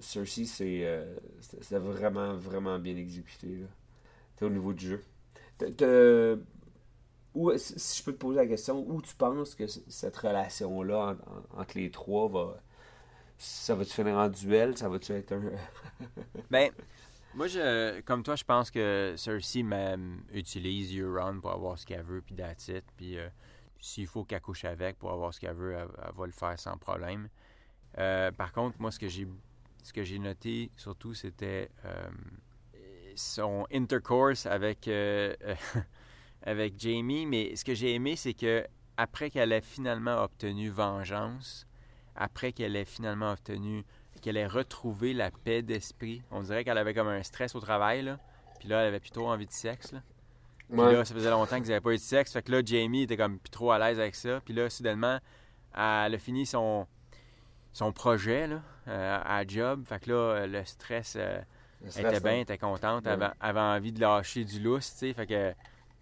Cersei, 0.00 0.44
c'est 0.46 1.78
vraiment, 1.78 2.34
vraiment 2.36 2.78
bien 2.78 2.96
exécuté, 2.96 3.46
là. 3.48 3.66
Au 4.40 4.48
niveau 4.48 4.72
du 4.72 4.88
jeu. 4.88 5.04
T'as- 5.58 5.70
t'as- 5.70 6.36
où- 7.34 7.52
si 7.56 7.98
je 7.98 8.04
peux 8.04 8.12
te 8.12 8.18
poser 8.18 8.36
la 8.40 8.46
question, 8.46 8.84
où 8.88 9.00
tu 9.02 9.14
penses 9.14 9.54
que 9.54 9.66
cette 9.66 10.16
relation-là 10.16 11.16
en- 11.16 11.56
en- 11.56 11.60
entre 11.60 11.78
les 11.78 11.90
trois 11.90 12.28
va... 12.28 12.60
Ça 13.38 13.74
va-tu 13.74 13.92
finir 13.92 14.16
en 14.16 14.28
duel? 14.28 14.76
Ça 14.78 14.88
va-tu 14.88 15.12
être 15.12 15.32
un... 15.32 15.42
Ben, 16.50 16.70
moi, 17.34 17.46
je, 17.48 18.00
comme 18.02 18.22
toi, 18.22 18.36
je 18.36 18.44
pense 18.44 18.70
que 18.70 19.14
Cersei 19.16 19.62
même, 19.62 20.22
utilise 20.32 20.96
Euron 20.98 21.40
pour 21.40 21.52
avoir 21.52 21.78
ce 21.78 21.86
qu'elle 21.86 22.02
veut, 22.02 22.20
puis 22.22 22.36
it. 22.68 22.84
Puis 22.96 23.18
euh, 23.18 23.28
s'il 23.80 24.06
faut 24.06 24.24
qu'elle 24.24 24.40
couche 24.42 24.64
avec 24.64 24.98
pour 24.98 25.10
avoir 25.12 25.32
ce 25.32 25.40
qu'elle 25.40 25.54
veut, 25.54 25.72
elle, 25.72 25.88
elle 26.04 26.14
va 26.14 26.26
le 26.26 26.32
faire 26.32 26.58
sans 26.58 26.76
problème. 26.76 27.28
Euh, 27.98 28.30
par 28.32 28.52
contre, 28.52 28.80
moi, 28.80 28.90
ce 28.90 28.98
que 28.98 29.08
j'ai 29.08 29.26
ce 29.82 29.92
que 29.92 30.04
j'ai 30.04 30.18
noté 30.20 30.70
surtout, 30.76 31.14
c'était 31.14 31.68
euh, 31.84 32.08
son 33.16 33.66
intercourse 33.72 34.46
avec, 34.46 34.88
euh, 34.88 35.34
avec 36.42 36.78
Jamie. 36.78 37.26
Mais 37.26 37.54
ce 37.56 37.64
que 37.64 37.74
j'ai 37.74 37.94
aimé, 37.94 38.16
c'est 38.16 38.34
que 38.34 38.66
après 38.96 39.30
qu'elle 39.30 39.52
ait 39.52 39.60
finalement 39.60 40.22
obtenu 40.22 40.68
vengeance, 40.70 41.66
après 42.14 42.52
qu'elle 42.52 42.76
ait 42.76 42.84
finalement 42.84 43.32
obtenu 43.32 43.84
qu'elle 44.20 44.36
ait 44.36 44.46
retrouvé 44.46 45.14
la 45.14 45.30
paix 45.32 45.62
d'esprit. 45.62 46.22
On 46.30 46.42
dirait 46.42 46.62
qu'elle 46.64 46.78
avait 46.78 46.94
comme 46.94 47.08
un 47.08 47.22
stress 47.24 47.54
au 47.56 47.60
travail, 47.60 48.02
là. 48.02 48.18
Puis 48.60 48.68
là, 48.68 48.82
elle 48.82 48.88
avait 48.88 49.00
plus 49.00 49.10
trop 49.10 49.28
envie 49.28 49.46
de 49.46 49.52
sexe, 49.52 49.90
là. 49.92 50.02
Puis 50.68 50.78
Ouais. 50.80 50.92
là, 50.92 51.04
ça 51.04 51.12
faisait 51.14 51.30
longtemps 51.30 51.56
qu'ils 51.56 51.68
n'avaient 51.68 51.80
pas 51.80 51.90
eu 51.92 51.96
de 51.96 52.00
sexe. 52.00 52.32
Fait 52.32 52.42
que 52.42 52.52
là, 52.52 52.62
Jamie 52.64 53.02
était 53.02 53.16
comme 53.16 53.38
plus 53.38 53.50
trop 53.50 53.72
à 53.72 53.78
l'aise 53.78 53.98
avec 53.98 54.14
ça. 54.14 54.40
Puis 54.44 54.54
là, 54.54 54.70
soudainement, 54.70 55.18
elle 55.74 56.14
a 56.14 56.18
fini 56.18 56.46
son, 56.46 56.86
son 57.72 57.92
projet 57.92 58.46
là, 58.46 58.62
euh, 58.88 59.20
à 59.24 59.44
job. 59.46 59.84
Fait 59.86 59.98
que 60.00 60.10
là, 60.12 60.46
le 60.46 60.64
stress, 60.64 61.14
euh, 61.18 61.40
elle 61.84 62.06
était 62.06 62.20
bien, 62.20 62.32
elle 62.32 62.40
était 62.40 62.58
contente, 62.58 63.04
elle 63.06 63.12
avait, 63.22 63.32
avait 63.40 63.60
envie 63.60 63.92
de 63.92 64.00
lâcher 64.00 64.44
du 64.44 64.60
lousse, 64.60 64.92
tu 64.92 64.98
sais. 64.98 65.12
Fait 65.12 65.26
que 65.26 65.54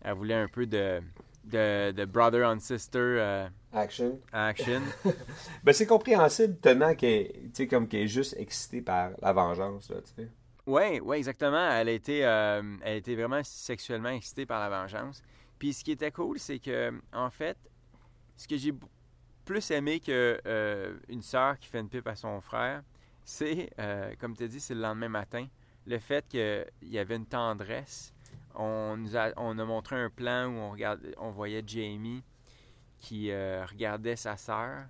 elle 0.03 0.14
voulait 0.14 0.35
un 0.35 0.49
peu 0.49 0.66
de, 0.66 1.03
de, 1.45 1.93
de 1.93 2.05
brother 2.05 2.49
and 2.49 2.61
sister 2.61 2.99
euh, 2.99 3.49
Action. 3.73 4.19
action. 4.33 4.81
Ben, 5.64 5.73
c'est 5.73 5.87
compréhensible 5.87 6.57
tellement 6.59 6.95
qu'elle 6.95 7.51
tu 7.55 7.66
comme 7.69 7.87
qu'elle 7.87 8.03
est 8.03 8.09
juste 8.09 8.35
excitée 8.38 8.81
par 8.83 9.11
la 9.21 9.33
vengeance, 9.33 9.90
là, 9.90 9.97
tu 10.03 10.23
sais. 10.23 10.29
Oui, 10.66 11.01
ouais, 11.01 11.19
exactement. 11.19 11.71
Elle 11.71 11.88
a 11.88 11.93
été, 11.93 12.25
euh, 12.25 12.62
elle 12.83 12.93
a 12.93 12.97
été 12.97 13.14
vraiment 13.16 13.43
sexuellement 13.43 14.11
excitée 14.11 14.47
par 14.47 14.61
la 14.61 14.69
vengeance. 14.69 15.23
Puis 15.59 15.73
ce 15.73 15.85
qui 15.85 15.93
était 15.93 16.11
cool, 16.11 16.38
c'est 16.38 16.59
que, 16.59 16.93
en 17.12 17.31
fait, 17.31 17.57
ce 18.37 18.47
que 18.47 18.57
j'ai 18.57 18.73
plus 19.45 19.71
aimé 19.71 20.01
que 20.01 20.40
euh, 20.47 20.95
une 21.09 21.23
sœur 21.23 21.59
qui 21.59 21.69
fait 21.69 21.81
une 21.81 21.88
pipe 21.88 22.07
à 22.07 22.14
son 22.14 22.40
frère, 22.40 22.83
c'est, 23.25 23.71
euh, 23.79 24.14
comme 24.21 24.37
tu 24.37 24.45
as 24.45 24.49
dit, 24.49 24.61
c'est 24.61 24.75
le 24.75 24.81
lendemain 24.81 25.09
matin, 25.09 25.47
le 25.87 25.99
fait 25.99 26.27
qu'il 26.29 26.66
y 26.83 26.99
avait 26.99 27.16
une 27.16 27.27
tendresse. 27.27 28.14
On 28.55 29.05
a, 29.14 29.33
on 29.37 29.59
a 29.59 29.64
montré 29.64 29.97
un 29.97 30.11
plan 30.11 30.47
où 30.47 30.57
on, 30.59 30.77
on 31.19 31.31
voyait 31.31 31.62
Jamie 31.66 32.23
qui 33.01 33.31
euh, 33.31 33.64
regardait 33.64 34.16
sa 34.16 34.37
sœur 34.37 34.87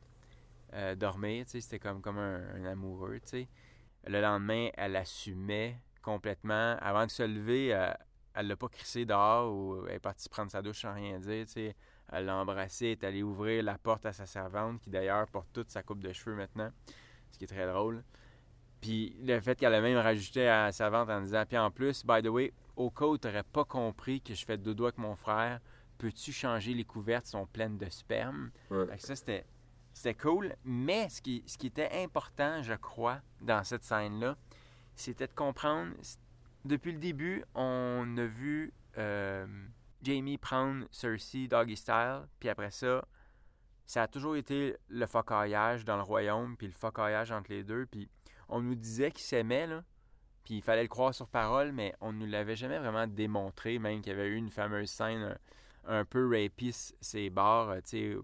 euh, 0.75 0.95
dormir. 0.95 1.45
C'était 1.47 1.79
comme, 1.79 2.03
comme 2.03 2.19
un, 2.19 2.65
amoureux. 2.65 3.21
Le 4.07 4.21
lendemain, 4.21 4.69
elle 4.75 4.97
assumait 4.97 5.77
complètement. 6.03 6.77
Avant 6.81 7.07
de 7.07 7.11
se 7.11 7.23
lever, 7.23 7.75
euh, 7.75 7.93
elle 8.35 8.49
l'a 8.49 8.57
pas 8.57 8.69
crissé 8.69 9.05
dehors 9.05 9.53
ou 9.53 9.87
elle 9.87 9.97
est 9.97 10.01
partie 10.01 10.29
prendre 10.29 10.51
sa 10.51 10.63
douche 10.63 10.83
sans 10.83 10.95
rien 10.95 11.19
dire. 11.19 11.47
Elle 12.13 12.25
l'a 12.25 12.37
embrassé, 12.37 12.87
est 12.87 13.05
allée 13.05 13.23
ouvrir 13.23 13.63
la 13.63 13.79
porte 13.79 14.05
à 14.07 14.13
sa 14.13 14.27
servante, 14.27 14.81
qui 14.81 14.91
d'ailleurs 14.91 15.29
porte 15.29 15.49
toute 15.53 15.71
sa 15.71 15.83
coupe 15.83 16.01
de 16.01 16.13
cheveux 16.13 16.35
maintenant, 16.35 16.71
ce 17.31 17.39
qui 17.39 17.45
est 17.45 17.49
très 17.49 17.67
drôle. 17.67 18.03
Puis 18.81 19.17
le 19.23 19.39
fait 19.41 19.59
qu'elle 19.59 19.75
a 19.75 19.81
même 19.81 19.99
rajouté 19.99 20.49
à 20.49 20.65
la 20.65 20.73
servante 20.73 21.11
en 21.11 21.21
disant 21.21 21.45
Puis 21.47 21.59
en 21.59 21.71
plus, 21.71 22.05
by 22.05 22.23
the 22.23 22.29
way, 22.29 22.53
au 22.77 22.91
cas 22.91 23.07
où 23.07 23.19
tu 23.19 23.27
n'aurais 23.27 23.43
pas 23.43 23.65
compris 23.65 24.21
que 24.21 24.35
je 24.35 24.45
fais 24.45 24.57
dodo 24.57 24.85
avec 24.85 24.99
mon 24.99 25.15
frère, 25.15 25.61
peux-tu 25.99 26.33
changer 26.33 26.73
les 26.73 26.85
couvertes? 26.85 27.27
Sont 27.27 27.47
pleines 27.47 27.77
de 27.77 27.89
sperme 27.89 28.51
Ouais. 28.71 28.87
Fait 28.87 28.97
que 28.97 29.03
ça, 29.03 29.17
c'était, 29.17 29.45
c'était 29.93 30.15
cool. 30.15 30.55
Mais 30.65 31.09
ce 31.11 31.21
qui, 31.21 31.43
ce 31.47 31.59
qui 31.59 31.67
était 31.67 31.91
important, 32.03 32.63
je 32.63 32.75
crois, 32.75 33.21
dans 33.43 33.63
cette 33.65 33.85
scène-là, 33.85 34.37
c'était 34.95 35.27
de 35.27 35.35
comprendre. 35.35 35.93
Depuis 36.65 36.93
le 36.93 36.99
début, 36.99 37.45
on 37.55 38.17
a 38.19 38.25
vu 38.25 38.73
euh, 38.99 39.47
Jamie 40.03 40.39
prendre 40.39 40.87
Cersei 40.91 41.49
doggy 41.49 41.77
style, 41.77 42.23
puis 42.39 42.49
après 42.49 42.71
ça, 42.71 43.05
ça 43.87 44.03
a 44.03 44.09
toujours 44.09 44.37
été 44.37 44.77
le 44.89 45.07
focaillage 45.07 45.85
dans 45.85 45.97
le 45.97 46.03
royaume, 46.03 46.57
puis 46.57 46.67
le 46.67 46.73
focaillage 46.73 47.33
entre 47.33 47.51
les 47.51 47.65
deux, 47.65 47.87
puis 47.87 48.09
on 48.51 48.61
nous 48.61 48.75
disait 48.75 49.11
qu'ils 49.11 49.25
s'aimaient, 49.25 49.67
là, 49.67 49.83
puis 50.45 50.57
il 50.57 50.63
fallait 50.63 50.83
le 50.83 50.89
croire 50.89 51.15
sur 51.15 51.29
parole, 51.29 51.73
mais 51.73 51.95
on 52.01 52.13
ne 52.13 52.19
nous 52.19 52.27
l'avait 52.27 52.57
jamais 52.57 52.79
vraiment 52.79 53.07
démontré, 53.07 53.79
même 53.79 54.01
qu'il 54.01 54.13
y 54.13 54.15
avait 54.15 54.29
eu 54.29 54.37
une 54.37 54.51
fameuse 54.51 54.91
scène 54.91 55.39
un, 55.87 56.05
peu 56.05 56.29
rapiste, 56.29 56.97
ces 57.01 57.31
bars, 57.31 57.71
euh, 57.71 57.81
tu 57.89 58.19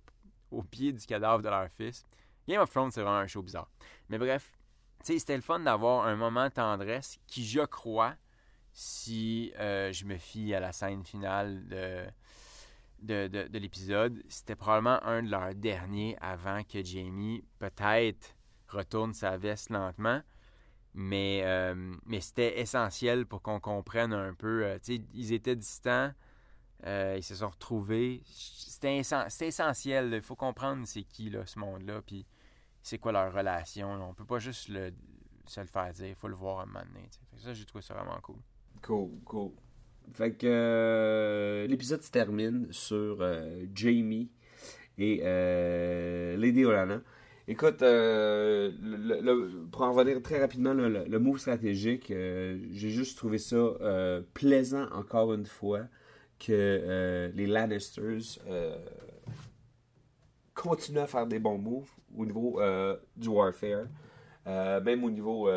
au, 0.51 0.63
pied 0.63 0.93
du 0.93 1.05
cadavre 1.07 1.43
de 1.43 1.49
leur 1.49 1.69
fils. 1.71 2.05
Game 2.49 2.61
of 2.61 2.71
Thrones, 2.71 2.91
c'est 2.91 3.03
vraiment 3.03 3.19
un 3.19 3.27
show 3.27 3.43
bizarre. 3.43 3.71
Mais 4.09 4.19
bref, 4.19 4.53
tu 5.01 5.13
sais, 5.13 5.19
c'était 5.19 5.37
le 5.37 5.43
fun 5.43 5.61
d'avoir 5.61 6.07
un 6.07 6.17
moment 6.17 6.45
de 6.45 6.53
tendresse 6.53 7.19
qui, 7.27 7.45
je 7.45 7.63
crois, 7.63 8.15
si 8.73 9.53
euh, 9.59 9.93
je 9.93 10.05
me 10.05 10.17
fie 10.17 10.55
à 10.55 10.61
la 10.61 10.73
scène 10.73 11.05
finale 11.05 11.67
de 13.01 13.59
l'épisode, 13.59 14.23
c'était 14.29 14.55
probablement 14.55 15.03
un 15.03 15.23
de 15.23 15.31
leurs 15.31 15.55
derniers 15.55 16.17
avant 16.21 16.63
que 16.63 16.85
Jamie, 16.85 17.43
peut-être, 17.59 18.36
retourne 18.69 19.13
sa 19.15 19.37
veste 19.37 19.71
lentement. 19.71 20.21
Mais, 20.99 21.43
euh, 21.45 21.75
mais 22.07 22.21
c'était 22.21 22.59
essentiel 22.61 23.27
pour 23.27 23.43
qu'on 23.43 23.61
comprenne 23.61 24.13
un 24.15 24.33
peu. 24.33 24.65
euh, 24.65 24.79
ils 25.13 25.33
étaient 25.35 25.55
distants, 25.57 26.11
euh, 26.87 27.15
ils 27.19 27.23
se 27.23 27.35
sont 27.35 27.49
retrouvés. 27.49 28.23
C'était 28.25 29.01
essen- 29.01 29.29
c'était 29.29 29.49
essentiel. 29.49 30.11
Il 30.15 30.23
faut 30.23 30.37
comprendre 30.37 30.87
c'est 30.87 31.03
qui, 31.03 31.29
là, 31.29 31.45
ce 31.45 31.59
monde-là, 31.59 32.01
puis 32.01 32.25
c'est 32.83 32.99
quoi 32.99 33.13
leur 33.13 33.31
relation. 33.33 33.95
là. 33.97 34.05
On 34.05 34.15
peut 34.15 34.25
pas 34.25 34.39
juste 34.39 34.69
le, 34.69 34.91
se 35.47 35.61
le 35.61 35.67
faire 35.67 35.93
dire, 35.93 36.07
il 36.09 36.15
faut 36.15 36.29
le 36.29 36.35
voir 36.35 36.61
un 36.61 36.67
moment 36.67 36.81
donné. 36.87 37.09
Fait 37.31 37.37
que 37.37 37.43
ça, 37.43 37.53
j'ai 37.53 37.67
trouvé 37.67 37.83
ça 37.83 37.93
vraiment 37.93 38.19
cool. 38.23 38.37
Cool, 38.81 39.11
cool. 39.27 39.51
Fait 40.15 40.33
que 40.35 41.67
l'épisode 41.69 42.01
se 42.01 42.11
termine 42.11 42.73
sur 42.73 43.19
Jamie 43.75 44.31
et 44.97 45.17
Lady 46.39 46.65
Olana. 46.65 47.03
Écoute, 47.49 47.83
euh, 47.83 48.73
pour 49.71 49.83
en 49.83 49.93
revenir 49.93 50.21
très 50.21 50.41
rapidement, 50.41 50.75
le, 50.75 51.05
le 51.05 51.19
move 51.21 51.39
stratégique, 51.39 52.11
euh, 52.11 52.59
j'ai 52.73 52.91
juste 52.91 53.17
trouvé 53.17 53.39
ça 53.39 53.55
euh, 53.57 54.21
plaisant 54.35 54.87
encore 54.93 55.33
une 55.33 55.47
fois 55.47 55.83
que 56.41 57.31
les 57.35 57.47
Lannisters 57.47 58.39
continuent 60.55 60.99
à 60.99 61.07
faire 61.07 61.27
des 61.27 61.39
bons 61.39 61.59
moves 61.59 61.89
au 62.17 62.25
niveau 62.27 62.61
du 63.17 63.29
warfare, 63.29 63.87
même 64.47 65.05
au 65.05 65.11
niveau 65.11 65.49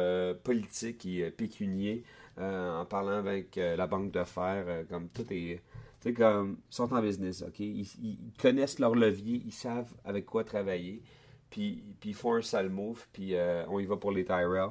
politique 0.43 1.05
et 1.05 1.31
pécunier, 1.31 2.03
en 2.37 2.85
parlant 2.85 3.17
avec 3.17 3.55
la 3.57 3.87
banque 3.87 4.11
de 4.11 4.23
fer, 4.23 4.85
comme 4.89 5.09
tout 5.09 5.25
est... 5.31 5.61
Tu 6.01 6.11
sais, 6.11 6.13
comme, 6.13 6.59
sont 6.69 6.93
en 6.93 7.01
business, 7.01 7.41
OK? 7.45 7.59
Ils, 7.59 7.85
ils 8.01 8.31
connaissent 8.41 8.79
leur 8.79 8.95
levier, 8.95 9.41
ils 9.45 9.51
savent 9.51 9.93
avec 10.05 10.25
quoi 10.25 10.45
travailler, 10.45 11.01
puis, 11.49 11.83
puis 11.99 12.11
ils 12.11 12.15
font 12.15 12.35
un 12.35 12.41
sale 12.41 12.69
move, 12.69 13.05
puis 13.13 13.35
euh, 13.35 13.65
on 13.67 13.79
y 13.79 13.85
va 13.85 13.97
pour 13.97 14.11
les 14.11 14.25
Tyrell. 14.25 14.69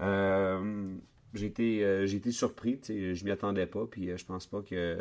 Euh, 0.00 0.96
j'ai 1.34 1.46
été, 1.46 1.84
euh, 1.84 2.06
été 2.06 2.32
surpris, 2.32 2.80
tu 2.80 2.86
sais, 2.86 3.14
je 3.14 3.24
m'y 3.24 3.30
attendais 3.30 3.66
pas, 3.66 3.86
puis 3.86 4.10
euh, 4.10 4.16
je 4.16 4.24
pense 4.24 4.46
pas 4.46 4.62
que 4.62 4.98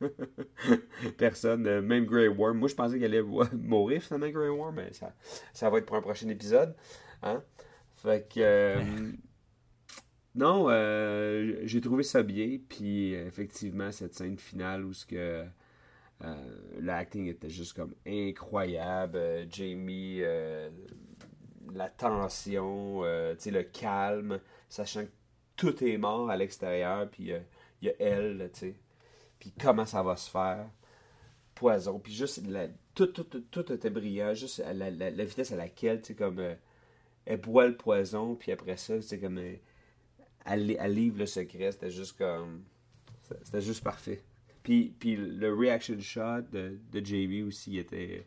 personne, 1.18 1.66
euh, 1.66 1.82
même 1.82 2.06
Grey 2.06 2.28
Worm, 2.28 2.58
moi 2.58 2.68
je 2.68 2.74
pensais 2.74 2.98
qu'elle 2.98 3.14
allait 3.14 3.22
mourir 3.56 4.02
finalement 4.02 4.28
Grey 4.28 4.48
Worm, 4.48 4.76
mais 4.76 4.92
ça, 4.92 5.12
ça 5.52 5.68
va 5.68 5.78
être 5.78 5.86
pour 5.86 5.96
un 5.96 6.02
prochain 6.02 6.28
épisode, 6.28 6.74
hein? 7.22 7.42
Fait 7.96 8.28
que, 8.32 8.40
euh, 8.40 9.12
non, 10.34 10.66
euh, 10.68 11.60
j'ai 11.64 11.80
trouvé 11.80 12.04
ça 12.04 12.22
bien, 12.22 12.58
puis 12.68 13.14
euh, 13.14 13.26
effectivement 13.26 13.90
cette 13.90 14.14
scène 14.14 14.38
finale 14.38 14.84
où 14.84 14.92
ce 14.92 15.04
que 15.04 15.16
euh, 15.16 15.44
l'acting 16.80 17.26
était 17.26 17.50
juste 17.50 17.74
comme 17.74 17.94
incroyable, 18.06 19.16
euh, 19.18 19.46
Jamie, 19.50 20.18
euh, 20.22 20.70
la 21.74 21.88
tension, 21.90 23.02
euh, 23.04 23.34
tu 23.36 23.50
le 23.50 23.62
calme, 23.64 24.40
sachant 24.68 25.04
que 25.04 25.10
tout 25.56 25.82
est 25.84 25.96
mort 25.98 26.30
à 26.30 26.36
l'extérieur, 26.36 27.08
puis 27.10 27.32
euh, 27.32 27.40
il 27.82 27.88
y 27.88 27.90
a 27.90 27.94
elle, 28.00 28.50
tu 28.52 28.60
sais. 28.60 28.74
Puis 29.38 29.52
comment 29.60 29.86
ça 29.86 30.02
va 30.02 30.16
se 30.16 30.30
faire? 30.30 30.66
Poison. 31.54 31.98
Puis 32.00 32.12
juste, 32.14 32.46
la- 32.46 32.68
tout, 32.94 33.06
tout, 33.08 33.24
tout, 33.24 33.72
était 33.72 33.90
brillant. 33.90 34.34
Juste 34.34 34.62
la, 34.74 34.90
vitesse 35.24 35.52
à 35.52 35.56
laquelle, 35.56 36.00
tu 36.02 36.08
sais, 36.08 36.14
comme... 36.14 36.38
euh, 36.40 36.54
elle 37.26 37.40
boit 37.40 37.66
le 37.68 37.76
poison, 37.76 38.36
puis 38.36 38.52
après 38.52 38.76
ça, 38.76 39.00
c'est 39.02 39.20
comme... 39.20 39.38
euh, 39.38 39.54
elle, 40.46 40.76
elle 40.78 40.94
livre 40.94 41.18
le 41.18 41.26
secret. 41.26 41.72
C'était 41.72 41.90
juste 41.90 42.18
comme... 42.18 42.64
C'était 43.44 43.60
juste 43.62 43.82
parfait. 43.84 44.22
Puis, 44.66 45.16
le 45.16 45.54
reaction 45.54 45.98
shot 46.00 46.42
de, 46.52 46.78
de 46.92 47.04
JB 47.04 47.46
aussi 47.46 47.78
était 47.78 48.26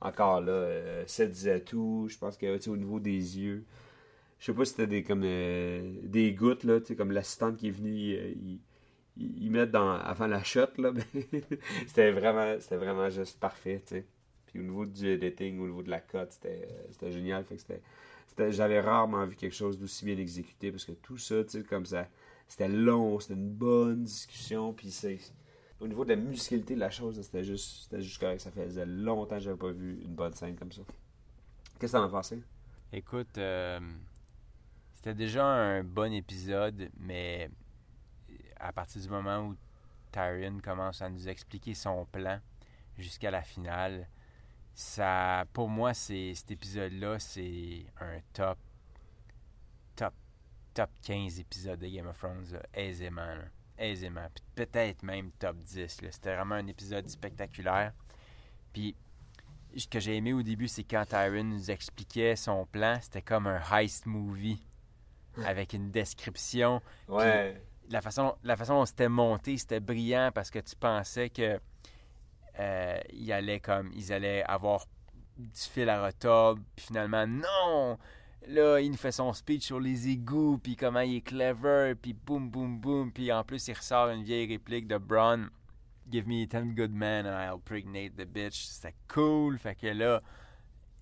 encore 0.00 0.40
là. 0.40 0.52
euh, 0.52 1.04
ça 1.06 1.26
disait 1.26 1.60
tout. 1.60 2.06
Je 2.10 2.18
pense 2.18 2.36
que 2.36 2.70
au 2.70 2.76
niveau 2.76 3.00
des 3.00 3.38
yeux, 3.38 3.64
je 4.38 4.46
sais 4.46 4.54
pas 4.54 4.64
si 4.64 4.72
c'était 4.72 4.86
des 4.88 5.02
comme 5.04 5.22
euh, 5.24 5.94
des 6.04 6.32
gouttes 6.34 6.64
là, 6.64 6.80
comme 6.96 7.12
l'assistante 7.12 7.56
qui 7.58 7.68
est 7.68 7.70
venue, 7.72 8.14
euh, 8.14 8.30
il, 8.36 8.60
il, 9.18 9.44
il 9.44 9.50
met 9.50 9.66
dans 9.66 9.92
avant 9.92 10.26
la 10.28 10.42
shot 10.44 10.68
là, 10.78 10.92
c'était 11.86 12.12
vraiment 12.12 12.56
c'était 12.60 12.76
vraiment 12.76 13.10
juste 13.10 13.40
parfait, 13.40 13.80
tu 13.86 13.96
sais. 13.96 14.06
Puis 14.46 14.60
au 14.60 14.62
niveau 14.64 14.86
du 14.86 15.06
editing, 15.08 15.60
au 15.60 15.66
niveau 15.66 15.82
de 15.82 15.90
la 15.90 16.00
cote, 16.00 16.32
c'était 16.32 16.68
c'était 16.90 17.12
génial, 17.12 17.44
fait 17.44 17.80
j'avais 18.50 18.80
rarement 18.80 19.26
vu 19.26 19.36
quelque 19.36 19.54
chose 19.54 19.78
d'aussi 19.78 20.04
bien 20.04 20.16
exécuté 20.16 20.70
parce 20.70 20.84
que 20.84 20.92
tout 20.92 21.18
ça, 21.18 21.36
comme 21.68 21.84
ça, 21.86 22.08
c'était 22.48 22.68
long, 22.68 23.20
c'était 23.20 23.34
une 23.34 23.50
bonne 23.50 24.04
discussion, 24.04 24.72
puis 24.72 24.90
c'est 24.90 25.18
au 25.80 25.88
niveau 25.88 26.04
de 26.04 26.10
la 26.10 26.16
musicalité 26.16 26.74
de 26.74 26.80
la 26.80 26.90
chose, 26.90 27.20
c'était 27.22 27.42
juste, 27.42 27.84
c'était 27.84 28.02
juste 28.02 28.20
correct. 28.20 28.40
Ça 28.40 28.50
faisait 28.50 28.86
longtemps 28.86 29.36
que 29.36 29.42
j'avais 29.42 29.56
pas 29.56 29.70
vu 29.70 30.00
une 30.02 30.14
bonne 30.14 30.34
scène 30.34 30.54
comme 30.56 30.72
ça. 30.72 30.82
Qu'est-ce 31.78 31.92
que 31.92 31.98
t'en 31.98 32.04
as 32.04 32.08
pensé? 32.08 32.42
Écoute, 32.92 33.38
euh, 33.38 33.80
c'était 34.94 35.14
déjà 35.14 35.46
un 35.46 35.82
bon 35.82 36.12
épisode, 36.12 36.90
mais 36.98 37.50
à 38.58 38.72
partir 38.72 39.00
du 39.00 39.08
moment 39.08 39.46
où 39.46 39.56
Tyrion 40.12 40.58
commence 40.62 41.00
à 41.00 41.08
nous 41.08 41.28
expliquer 41.28 41.72
son 41.72 42.04
plan 42.04 42.40
jusqu'à 42.98 43.30
la 43.30 43.42
finale, 43.42 44.06
ça, 44.74 45.44
pour 45.52 45.68
moi, 45.68 45.94
c'est 45.94 46.34
cet 46.34 46.50
épisode-là, 46.50 47.18
c'est 47.18 47.86
un 48.00 48.18
top, 48.34 48.58
top, 49.96 50.14
top 50.74 50.90
15 51.02 51.40
épisodes 51.40 51.78
de 51.78 51.88
Game 51.88 52.06
of 52.06 52.18
Thrones, 52.18 52.60
aisément, 52.74 53.36
aisément. 53.80 54.28
Peut-être 54.54 55.02
même 55.02 55.32
top 55.32 55.56
10. 55.56 56.02
là. 56.02 56.12
C'était 56.12 56.34
vraiment 56.34 56.56
un 56.56 56.66
épisode 56.66 57.08
spectaculaire. 57.08 57.92
Puis 58.72 58.94
ce 59.76 59.86
que 59.86 60.00
j'ai 60.00 60.16
aimé 60.16 60.32
au 60.32 60.42
début, 60.42 60.68
c'est 60.68 60.84
quand 60.84 61.04
Tyron 61.06 61.44
nous 61.44 61.70
expliquait 61.70 62.36
son 62.36 62.66
plan, 62.66 62.98
c'était 63.00 63.22
comme 63.22 63.46
un 63.46 63.60
heist 63.72 64.06
movie 64.06 64.60
avec 65.44 65.72
une 65.72 65.90
description. 65.90 66.82
Ouais. 67.08 67.60
La 67.88 68.00
façon, 68.00 68.36
la 68.44 68.56
façon 68.56 68.74
dont 68.74 68.86
c'était 68.86 69.08
monté, 69.08 69.56
c'était 69.58 69.80
brillant 69.80 70.30
parce 70.34 70.50
que 70.50 70.58
tu 70.58 70.76
pensais 70.76 71.30
que 71.30 71.60
euh, 72.58 73.00
il 73.12 73.32
allait 73.32 73.60
comme, 73.60 73.90
ils 73.94 74.12
allaient 74.12 74.44
avoir 74.44 74.86
du 75.36 75.60
fil 75.60 75.88
à 75.88 76.04
retordre, 76.04 76.60
puis 76.76 76.86
finalement, 76.86 77.26
non! 77.26 77.98
Là, 78.48 78.80
il 78.80 78.90
nous 78.90 78.96
fait 78.96 79.12
son 79.12 79.32
speech 79.32 79.64
sur 79.64 79.80
les 79.80 80.08
égouts, 80.08 80.58
puis 80.58 80.74
comment 80.74 81.00
il 81.00 81.16
est 81.16 81.20
clever, 81.20 81.94
puis 81.94 82.14
boum, 82.14 82.50
boum, 82.50 82.80
boum, 82.80 83.12
puis 83.12 83.30
en 83.32 83.44
plus, 83.44 83.68
il 83.68 83.74
ressort 83.74 84.08
une 84.08 84.22
vieille 84.22 84.46
réplique 84.46 84.88
de 84.88 84.98
Braun 84.98 85.50
Give 86.10 86.26
me 86.26 86.44
10 86.44 86.74
good 86.74 86.92
men 86.92 87.24
and 87.24 87.34
I'll 87.34 87.60
pregnate 87.60 88.16
the 88.16 88.26
bitch. 88.26 88.66
C'était 88.66 88.96
cool. 89.06 89.56
Fait 89.58 89.76
que 89.76 89.86
là, 89.86 90.22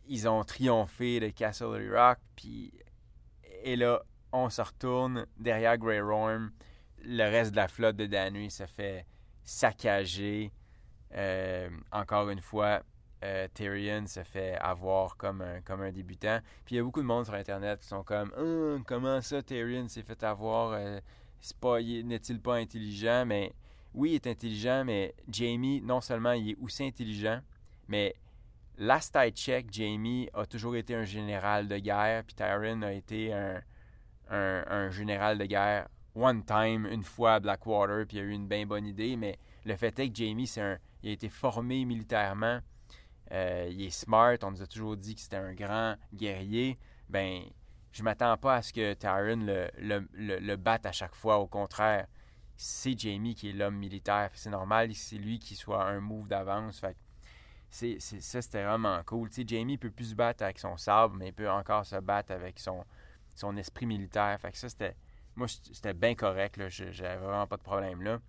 ils 0.06 0.28
ont 0.28 0.44
triomphé 0.44 1.18
de 1.18 1.30
Castle 1.30 1.90
Rock. 1.90 2.18
Puis, 2.36 2.72
et 3.62 3.76
là, 3.76 4.02
on 4.32 4.50
se 4.50 4.60
retourne 4.60 5.26
derrière 5.38 5.78
Grey 5.78 6.02
Worm. 6.02 6.50
Le 7.02 7.24
reste 7.24 7.52
de 7.52 7.56
la 7.56 7.68
flotte 7.68 7.96
de 7.96 8.04
Danui 8.04 8.50
se 8.50 8.66
fait 8.66 9.06
saccager. 9.44 10.52
Euh, 11.14 11.70
encore 11.90 12.28
une 12.28 12.42
fois, 12.42 12.82
euh, 13.24 13.48
Tyrion 13.52 14.06
se 14.06 14.22
fait 14.22 14.56
avoir 14.60 15.16
comme 15.16 15.42
un, 15.42 15.92
débutant. 15.92 16.38
Puis 16.64 16.74
il 16.74 16.78
y 16.78 16.80
a 16.80 16.84
beaucoup 16.84 17.00
de 17.00 17.06
monde 17.06 17.24
sur 17.24 17.34
Internet 17.34 17.80
qui 17.80 17.86
sont 17.88 18.02
comme 18.04 18.32
Hum, 18.36 18.84
Comment 18.86 19.20
ça, 19.20 19.42
Tyrion 19.42 19.88
s'est 19.88 20.02
fait 20.02 20.22
avoir 20.22 20.72
euh, 20.72 21.00
N'est-il 21.82 22.40
pas 22.40 22.56
intelligent? 22.56 23.24
Mais 23.26 23.52
oui, 23.94 24.10
il 24.10 24.14
est 24.16 24.26
intelligent, 24.26 24.84
mais 24.84 25.14
Jamie, 25.28 25.80
non 25.82 26.00
seulement 26.00 26.32
il 26.32 26.50
est 26.50 26.56
aussi 26.60 26.84
intelligent, 26.84 27.40
mais 27.88 28.14
last 28.76 29.16
I 29.16 29.30
check, 29.32 29.66
Jamie 29.72 30.28
a 30.34 30.46
toujours 30.46 30.76
été 30.76 30.94
un 30.94 31.04
général 31.04 31.68
de 31.68 31.78
guerre, 31.78 32.22
puis 32.24 32.34
Tyrion 32.34 32.82
a 32.82 32.92
été 32.92 33.32
un, 34.30 34.90
général 34.90 35.38
de 35.38 35.46
guerre 35.46 35.88
one 36.14 36.44
time, 36.44 36.86
une 36.86 37.02
fois 37.02 37.34
à 37.34 37.40
Blackwater, 37.40 38.06
puis 38.06 38.18
il 38.18 38.20
a 38.20 38.22
eu 38.24 38.30
une 38.30 38.46
bien 38.46 38.66
bonne 38.66 38.86
idée, 38.86 39.16
mais 39.16 39.38
le 39.64 39.76
fait 39.76 39.98
est 39.98 40.08
que 40.10 40.14
Jamie, 40.14 40.50
il 41.02 41.10
a 41.10 41.12
été 41.12 41.28
formé 41.28 41.84
militairement, 41.84 42.60
euh, 43.32 43.68
il 43.70 43.82
est 43.82 43.90
smart, 43.90 44.36
on 44.42 44.50
nous 44.52 44.62
a 44.62 44.66
toujours 44.66 44.96
dit 44.96 45.14
que 45.14 45.20
c'était 45.20 45.36
un 45.36 45.54
grand 45.54 45.96
guerrier, 46.14 46.78
ben 47.08 47.42
je 47.92 48.02
m'attends 48.02 48.36
pas 48.36 48.56
à 48.56 48.62
ce 48.62 48.72
que 48.72 48.94
Tyrion 48.94 49.44
le, 49.44 49.70
le, 49.78 50.38
le, 50.38 50.56
batte 50.56 50.86
à 50.86 50.92
chaque 50.92 51.14
fois, 51.14 51.38
au 51.38 51.46
contraire, 51.46 52.06
c'est 52.56 52.98
Jamie 52.98 53.34
qui 53.34 53.50
est 53.50 53.52
l'homme 53.52 53.76
militaire, 53.76 54.30
c'est 54.34 54.50
normal, 54.50 54.94
c'est 54.94 55.16
lui 55.16 55.38
qui 55.38 55.54
soit 55.56 55.84
un 55.84 56.00
move 56.00 56.28
d'avance, 56.28 56.80
ça 57.70 58.42
c'était 58.42 58.64
vraiment 58.64 59.02
cool. 59.04 59.28
Tu 59.28 59.42
sais, 59.42 59.44
Jamie 59.46 59.76
peut 59.78 59.90
plus 59.90 60.10
se 60.10 60.14
battre 60.14 60.42
avec 60.42 60.58
son 60.58 60.76
sabre, 60.76 61.14
mais 61.16 61.28
il 61.28 61.32
peut 61.32 61.50
encore 61.50 61.84
se 61.84 61.96
battre 61.96 62.32
avec 62.32 62.58
son, 62.58 62.84
son 63.34 63.56
esprit 63.56 63.86
militaire. 63.86 64.38
Fait 64.40 64.50
que 64.52 64.58
ça, 64.58 64.68
c'était. 64.68 64.96
Moi, 65.36 65.46
c'était 65.48 65.92
bien 65.94 66.14
correct. 66.14 66.56
Là. 66.56 66.68
J'avais 66.68 67.16
vraiment 67.16 67.46
pas 67.46 67.56
de 67.56 67.62
problème 67.62 68.02
là. 68.02 68.20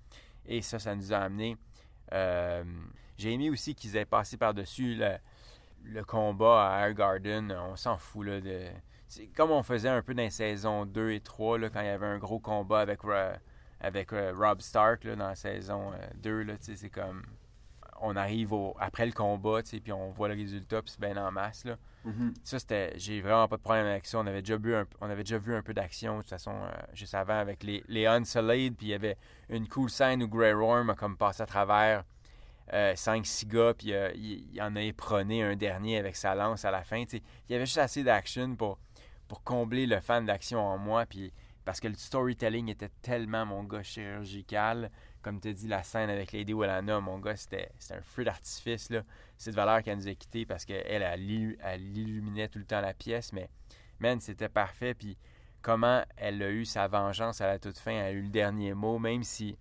Et 0.46 0.62
ça, 0.62 0.80
ça 0.80 0.96
nous 0.96 1.14
a 1.14 1.18
amené. 1.18 1.58
euh, 2.14 2.64
J'ai 3.20 3.34
aimé 3.34 3.50
aussi 3.50 3.76
qu'ils 3.76 3.98
aient 3.98 4.06
passé 4.06 4.38
par-dessus 4.38 4.96
le, 4.96 5.18
le 5.84 6.06
combat 6.06 6.70
à 6.70 6.88
Air 6.88 6.94
Garden. 6.94 7.52
On 7.70 7.76
s'en 7.76 7.98
fout 7.98 8.26
là. 8.26 8.40
De, 8.40 8.68
c'est 9.10 9.28
comme 9.28 9.52
on 9.52 9.62
faisait 9.62 9.90
un 9.90 10.02
peu 10.02 10.14
dans 10.14 10.24
les 10.24 10.30
saisons 10.30 10.86
2 10.86 11.12
et 11.12 11.20
3, 11.20 11.58
là, 11.60 11.70
quand 11.70 11.82
il 11.82 11.88
y 11.88 11.90
avait 11.90 12.06
un 12.06 12.18
gros 12.18 12.40
combat 12.40 12.80
avec, 12.80 13.02
avec 13.82 14.14
euh, 14.14 14.34
Rob 14.34 14.62
Stark 14.62 15.04
là, 15.04 15.18
dans 15.18 15.28
la 15.28 15.36
saison 15.36 15.92
euh, 15.92 15.98
2. 16.16 16.44
Là, 16.44 16.54
tu 16.58 16.66
sais, 16.66 16.76
c'est 16.78 16.90
comme. 16.90 17.24
On 18.02 18.16
arrive 18.16 18.54
au, 18.54 18.78
après 18.80 19.06
le 19.06 19.12
combat, 19.12 19.60
puis 19.62 19.92
on 19.92 20.12
voit 20.12 20.30
le 20.30 20.36
résultat, 20.36 20.82
puis 20.82 20.92
c'est 20.92 21.02
bien 21.02 21.18
en 21.18 21.30
masse. 21.34 21.66
Là. 21.66 21.76
Mhm. 22.06 22.34
Ça, 22.46 22.58
c'était. 22.58 22.94
J'ai 22.96 23.20
vraiment 23.20 23.50
pas 23.50 23.58
de 23.58 23.62
problème 23.62 23.88
avec 23.88 24.06
ça. 24.06 24.20
On 24.20 24.28
avait 24.28 24.42
déjà 24.42 24.56
vu 24.56 24.74
un, 24.74 24.86
on 25.02 25.10
avait 25.10 25.24
déjà 25.24 25.38
vu 25.38 25.54
un 25.54 25.62
peu 25.62 25.74
d'action, 25.74 26.16
de 26.16 26.22
toute 26.22 26.30
façon, 26.30 26.54
euh, 26.54 26.72
juste 26.94 27.16
avant, 27.16 27.38
avec 27.38 27.64
les, 27.64 27.84
les 27.90 28.06
Unsullied. 28.06 28.78
Puis 28.78 28.88
il 28.88 28.90
y 28.92 28.94
avait 28.94 29.18
une 29.50 29.68
cool 29.68 29.90
scène 29.90 30.24
où 30.24 30.30
Grey 30.30 30.54
Worm 30.54 30.92
a 30.92 30.96
comme 30.96 31.18
passé 31.18 31.44
à 31.44 31.46
travers 31.46 32.06
5-6 32.72 33.48
gars, 33.48 33.74
puis 33.74 33.94
euh, 33.94 34.12
il, 34.16 34.62
en 34.62 34.76
a 34.76 34.82
éperonné 34.82 35.44
un 35.44 35.56
dernier 35.56 35.98
avec 35.98 36.16
sa 36.16 36.36
lance 36.36 36.66
à 36.66 36.72
la 36.72 36.84
fin. 36.84 37.04
Il 37.12 37.22
y 37.50 37.56
avait 37.56 37.66
juste 37.66 37.78
assez 37.78 38.04
d'action 38.04 38.56
pour, 38.56 38.78
pour 39.28 39.44
combler 39.44 39.86
le 39.86 40.00
fan 40.00 40.26
d'action 40.26 40.60
en 40.60 40.78
moi. 40.78 41.06
Puis 41.06 41.34
parce 41.66 41.80
que 41.80 41.88
le 41.88 41.96
storytelling 41.96 42.70
était 42.70 42.90
tellement, 43.02 43.46
mon 43.46 43.64
gars, 43.64 43.84
chirurgical. 43.84 44.90
Comme 45.22 45.40
tu 45.40 45.54
dit, 45.54 45.68
la 45.68 45.84
scène 45.84 46.10
avec 46.10 46.32
Lady 46.32 46.54
Wallana, 46.54 47.00
mon 47.00 47.20
gars, 47.20 47.36
c'était 47.36 47.70
un 47.92 48.02
feu 48.02 48.24
d'artifice. 48.24 48.90
de 48.90 49.04
valeur 49.52 49.84
qu'elle 49.84 49.98
nous 49.98 50.08
a 50.08 50.16
quittés 50.16 50.46
parce 50.46 50.66
qu'elle, 50.66 50.84
elle, 50.88 51.04
elle, 51.04 51.58
elle 51.62 51.98
illuminait 51.98 52.48
tout 52.48 52.60
le 52.60 52.66
temps 52.66 52.82
la 52.82 52.94
pièce. 52.94 53.34
Mais, 53.34 53.50
man, 54.00 54.20
c'était 54.20 54.50
parfait. 54.50 54.94
Puis 54.94 55.18
comment 55.62 56.04
elle 56.18 56.42
a 56.42 56.50
eu 56.50 56.66
sa 56.66 56.88
vengeance 56.88 57.42
à 57.42 57.48
la 57.48 57.60
toute 57.60 57.78
fin, 57.78 57.92
elle 57.92 58.06
a 58.06 58.12
eu 58.12 58.22
le 58.22 58.30
dernier 58.30 58.74
mot, 58.74 58.98
même 59.00 59.24
si 59.24 59.58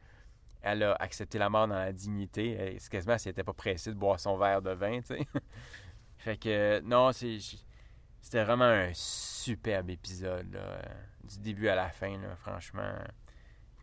elle 0.63 0.83
a 0.83 0.95
accepté 0.95 1.39
la 1.39 1.49
mort 1.49 1.69
dans 1.69 1.75
la 1.77 1.93
dignité. 1.93 2.77
C'est 2.79 2.91
quasiment 2.91 3.17
si 3.19 3.29
elle 3.29 3.33
n'était 3.33 3.45
pas 3.45 3.53
pressée 3.53 3.91
de 3.91 3.97
boire 3.99 4.19
son 4.21 4.37
verre 4.37 4.63
de 4.63 4.71
vin, 4.73 5.01
tu 5.01 5.07
sais. 5.17 5.27
fait 6.19 6.37
que, 6.37 6.81
non. 6.81 7.11
C'était 7.13 8.45
vraiment 8.45 8.65
un 8.65 8.91
superbe 8.93 9.91
épisode, 9.91 10.53
là, 10.53 10.81
du 11.25 11.39
début 11.39 11.69
à 11.69 11.77
la 11.77 11.89
fin, 11.89 12.19
là, 12.19 12.35
franchement. 12.37 12.93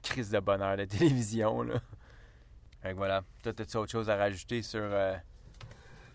Crise 0.03 0.29
de 0.29 0.39
bonheur 0.39 0.77
de 0.77 0.85
télévision, 0.85 1.63
là. 1.63 1.81
Fait 2.81 2.91
que 2.91 2.95
voilà. 2.97 3.23
Toi, 3.41 3.53
as-tu 3.57 3.77
autre 3.77 3.91
chose 3.91 4.09
à 4.09 4.17
rajouter 4.17 4.61
sur... 4.61 4.81
euh, 4.83 5.15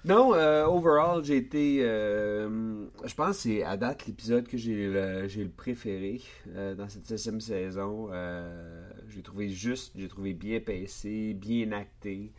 Non, 0.05 0.35
euh, 0.35 0.65
overall, 0.67 1.25
j'ai 1.25 1.39
été. 1.39 1.79
euh, 1.83 2.87
je 3.05 3.15
pense 3.15 3.37
que 3.37 3.43
c'est 3.43 3.63
à 3.65 3.77
date 3.77 4.07
l'épisode 4.07 4.47
que 4.47 4.57
j'ai 4.57 4.75
le, 4.75 5.27
le 5.27 5.49
préféré 5.49 6.21
dans 6.47 6.89
cette 6.89 7.07
septième 7.07 7.41
saison. 7.41 8.11
Euh, 8.13 8.80
j'ai 9.11 9.23
trouvé 9.23 9.49
juste, 9.49 9.93
j'ai 9.97 10.09
trouvé 10.09 10.35
bien 10.35 10.61
pincé, 10.61 11.35
bien 11.35 11.73
acté. 11.73 12.33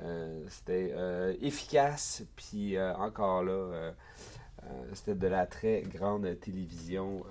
Euh, 0.00 0.44
c'était 0.48 0.92
euh, 0.94 1.34
efficace, 1.40 2.22
puis 2.36 2.76
euh, 2.76 2.94
encore 2.94 3.42
là, 3.42 3.92
c'était 4.92 5.14
de 5.14 5.26
la 5.26 5.46
très 5.46 5.82
grande 5.82 6.38
télévision. 6.40 7.24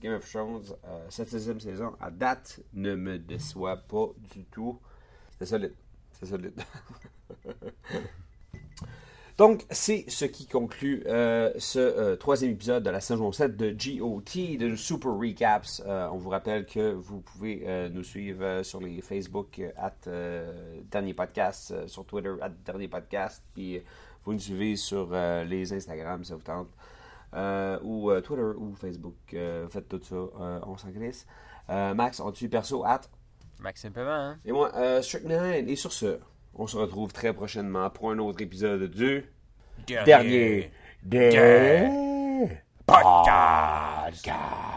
Game 0.00 0.14
of 0.14 0.30
Thrones, 0.30 0.62
cette 1.10 1.28
septième 1.28 1.60
saison, 1.60 1.94
à 2.00 2.10
date, 2.10 2.60
ne 2.72 2.94
me 2.94 3.18
déçoit 3.18 3.76
pas 3.76 4.08
du 4.34 4.44
tout. 4.44 4.80
C'était 5.32 5.46
solide. 5.46 5.74
C'est 6.12 6.26
solide. 6.26 6.60
Donc, 9.38 9.64
c'est 9.70 10.04
ce 10.08 10.24
qui 10.24 10.48
conclut 10.48 11.04
euh, 11.06 11.52
ce 11.58 11.78
euh, 11.78 12.16
troisième 12.16 12.50
épisode 12.50 12.82
de 12.82 12.90
la 12.90 13.00
saison 13.00 13.30
7 13.30 13.56
de 13.56 13.70
GOT, 13.70 14.58
de 14.58 14.74
Super 14.74 15.12
Recaps. 15.12 15.80
Euh, 15.86 16.08
on 16.12 16.16
vous 16.16 16.30
rappelle 16.30 16.66
que 16.66 16.92
vous 16.92 17.20
pouvez 17.20 17.88
nous 17.92 18.02
suivre 18.02 18.64
sur 18.64 18.80
les 18.80 19.00
Facebook, 19.00 19.62
at 19.76 20.10
Dernier 20.90 21.14
Podcast, 21.14 21.86
sur 21.86 22.04
Twitter, 22.04 22.34
at 22.40 22.48
Dernier 22.48 22.88
Podcast, 22.88 23.44
puis 23.54 23.80
vous 24.24 24.32
nous 24.32 24.40
suivez 24.40 24.74
sur 24.74 25.12
les 25.12 25.72
Instagram, 25.72 26.24
si 26.24 26.30
ça 26.30 26.34
vous 26.34 26.42
tente, 26.42 27.82
ou 27.84 28.10
Twitter, 28.20 28.42
ou 28.56 28.74
Facebook. 28.74 29.14
Faites 29.70 29.88
tout 29.88 30.02
ça, 30.02 30.16
on 30.66 30.76
s'en 30.76 30.88
glisse. 30.88 31.28
Max, 31.68 32.18
on 32.18 32.32
tue 32.32 32.48
perso, 32.48 32.84
at? 32.84 33.02
Maxime 33.60 33.92
Paiement, 33.92 34.10
hein? 34.10 34.38
et 34.44 34.52
moi, 34.52 34.70
euh, 34.76 35.02
Strict 35.02 35.26
Nine. 35.26 35.68
Et 35.68 35.76
sur 35.76 35.92
ce, 35.92 36.18
on 36.54 36.66
se 36.66 36.76
retrouve 36.76 37.12
très 37.12 37.32
prochainement 37.32 37.90
pour 37.90 38.10
un 38.10 38.18
autre 38.18 38.42
épisode 38.42 38.90
du 38.90 39.24
dernier 39.86 40.70
des 41.02 41.30
Podcast. 42.86 44.22
podcasts. 44.24 44.67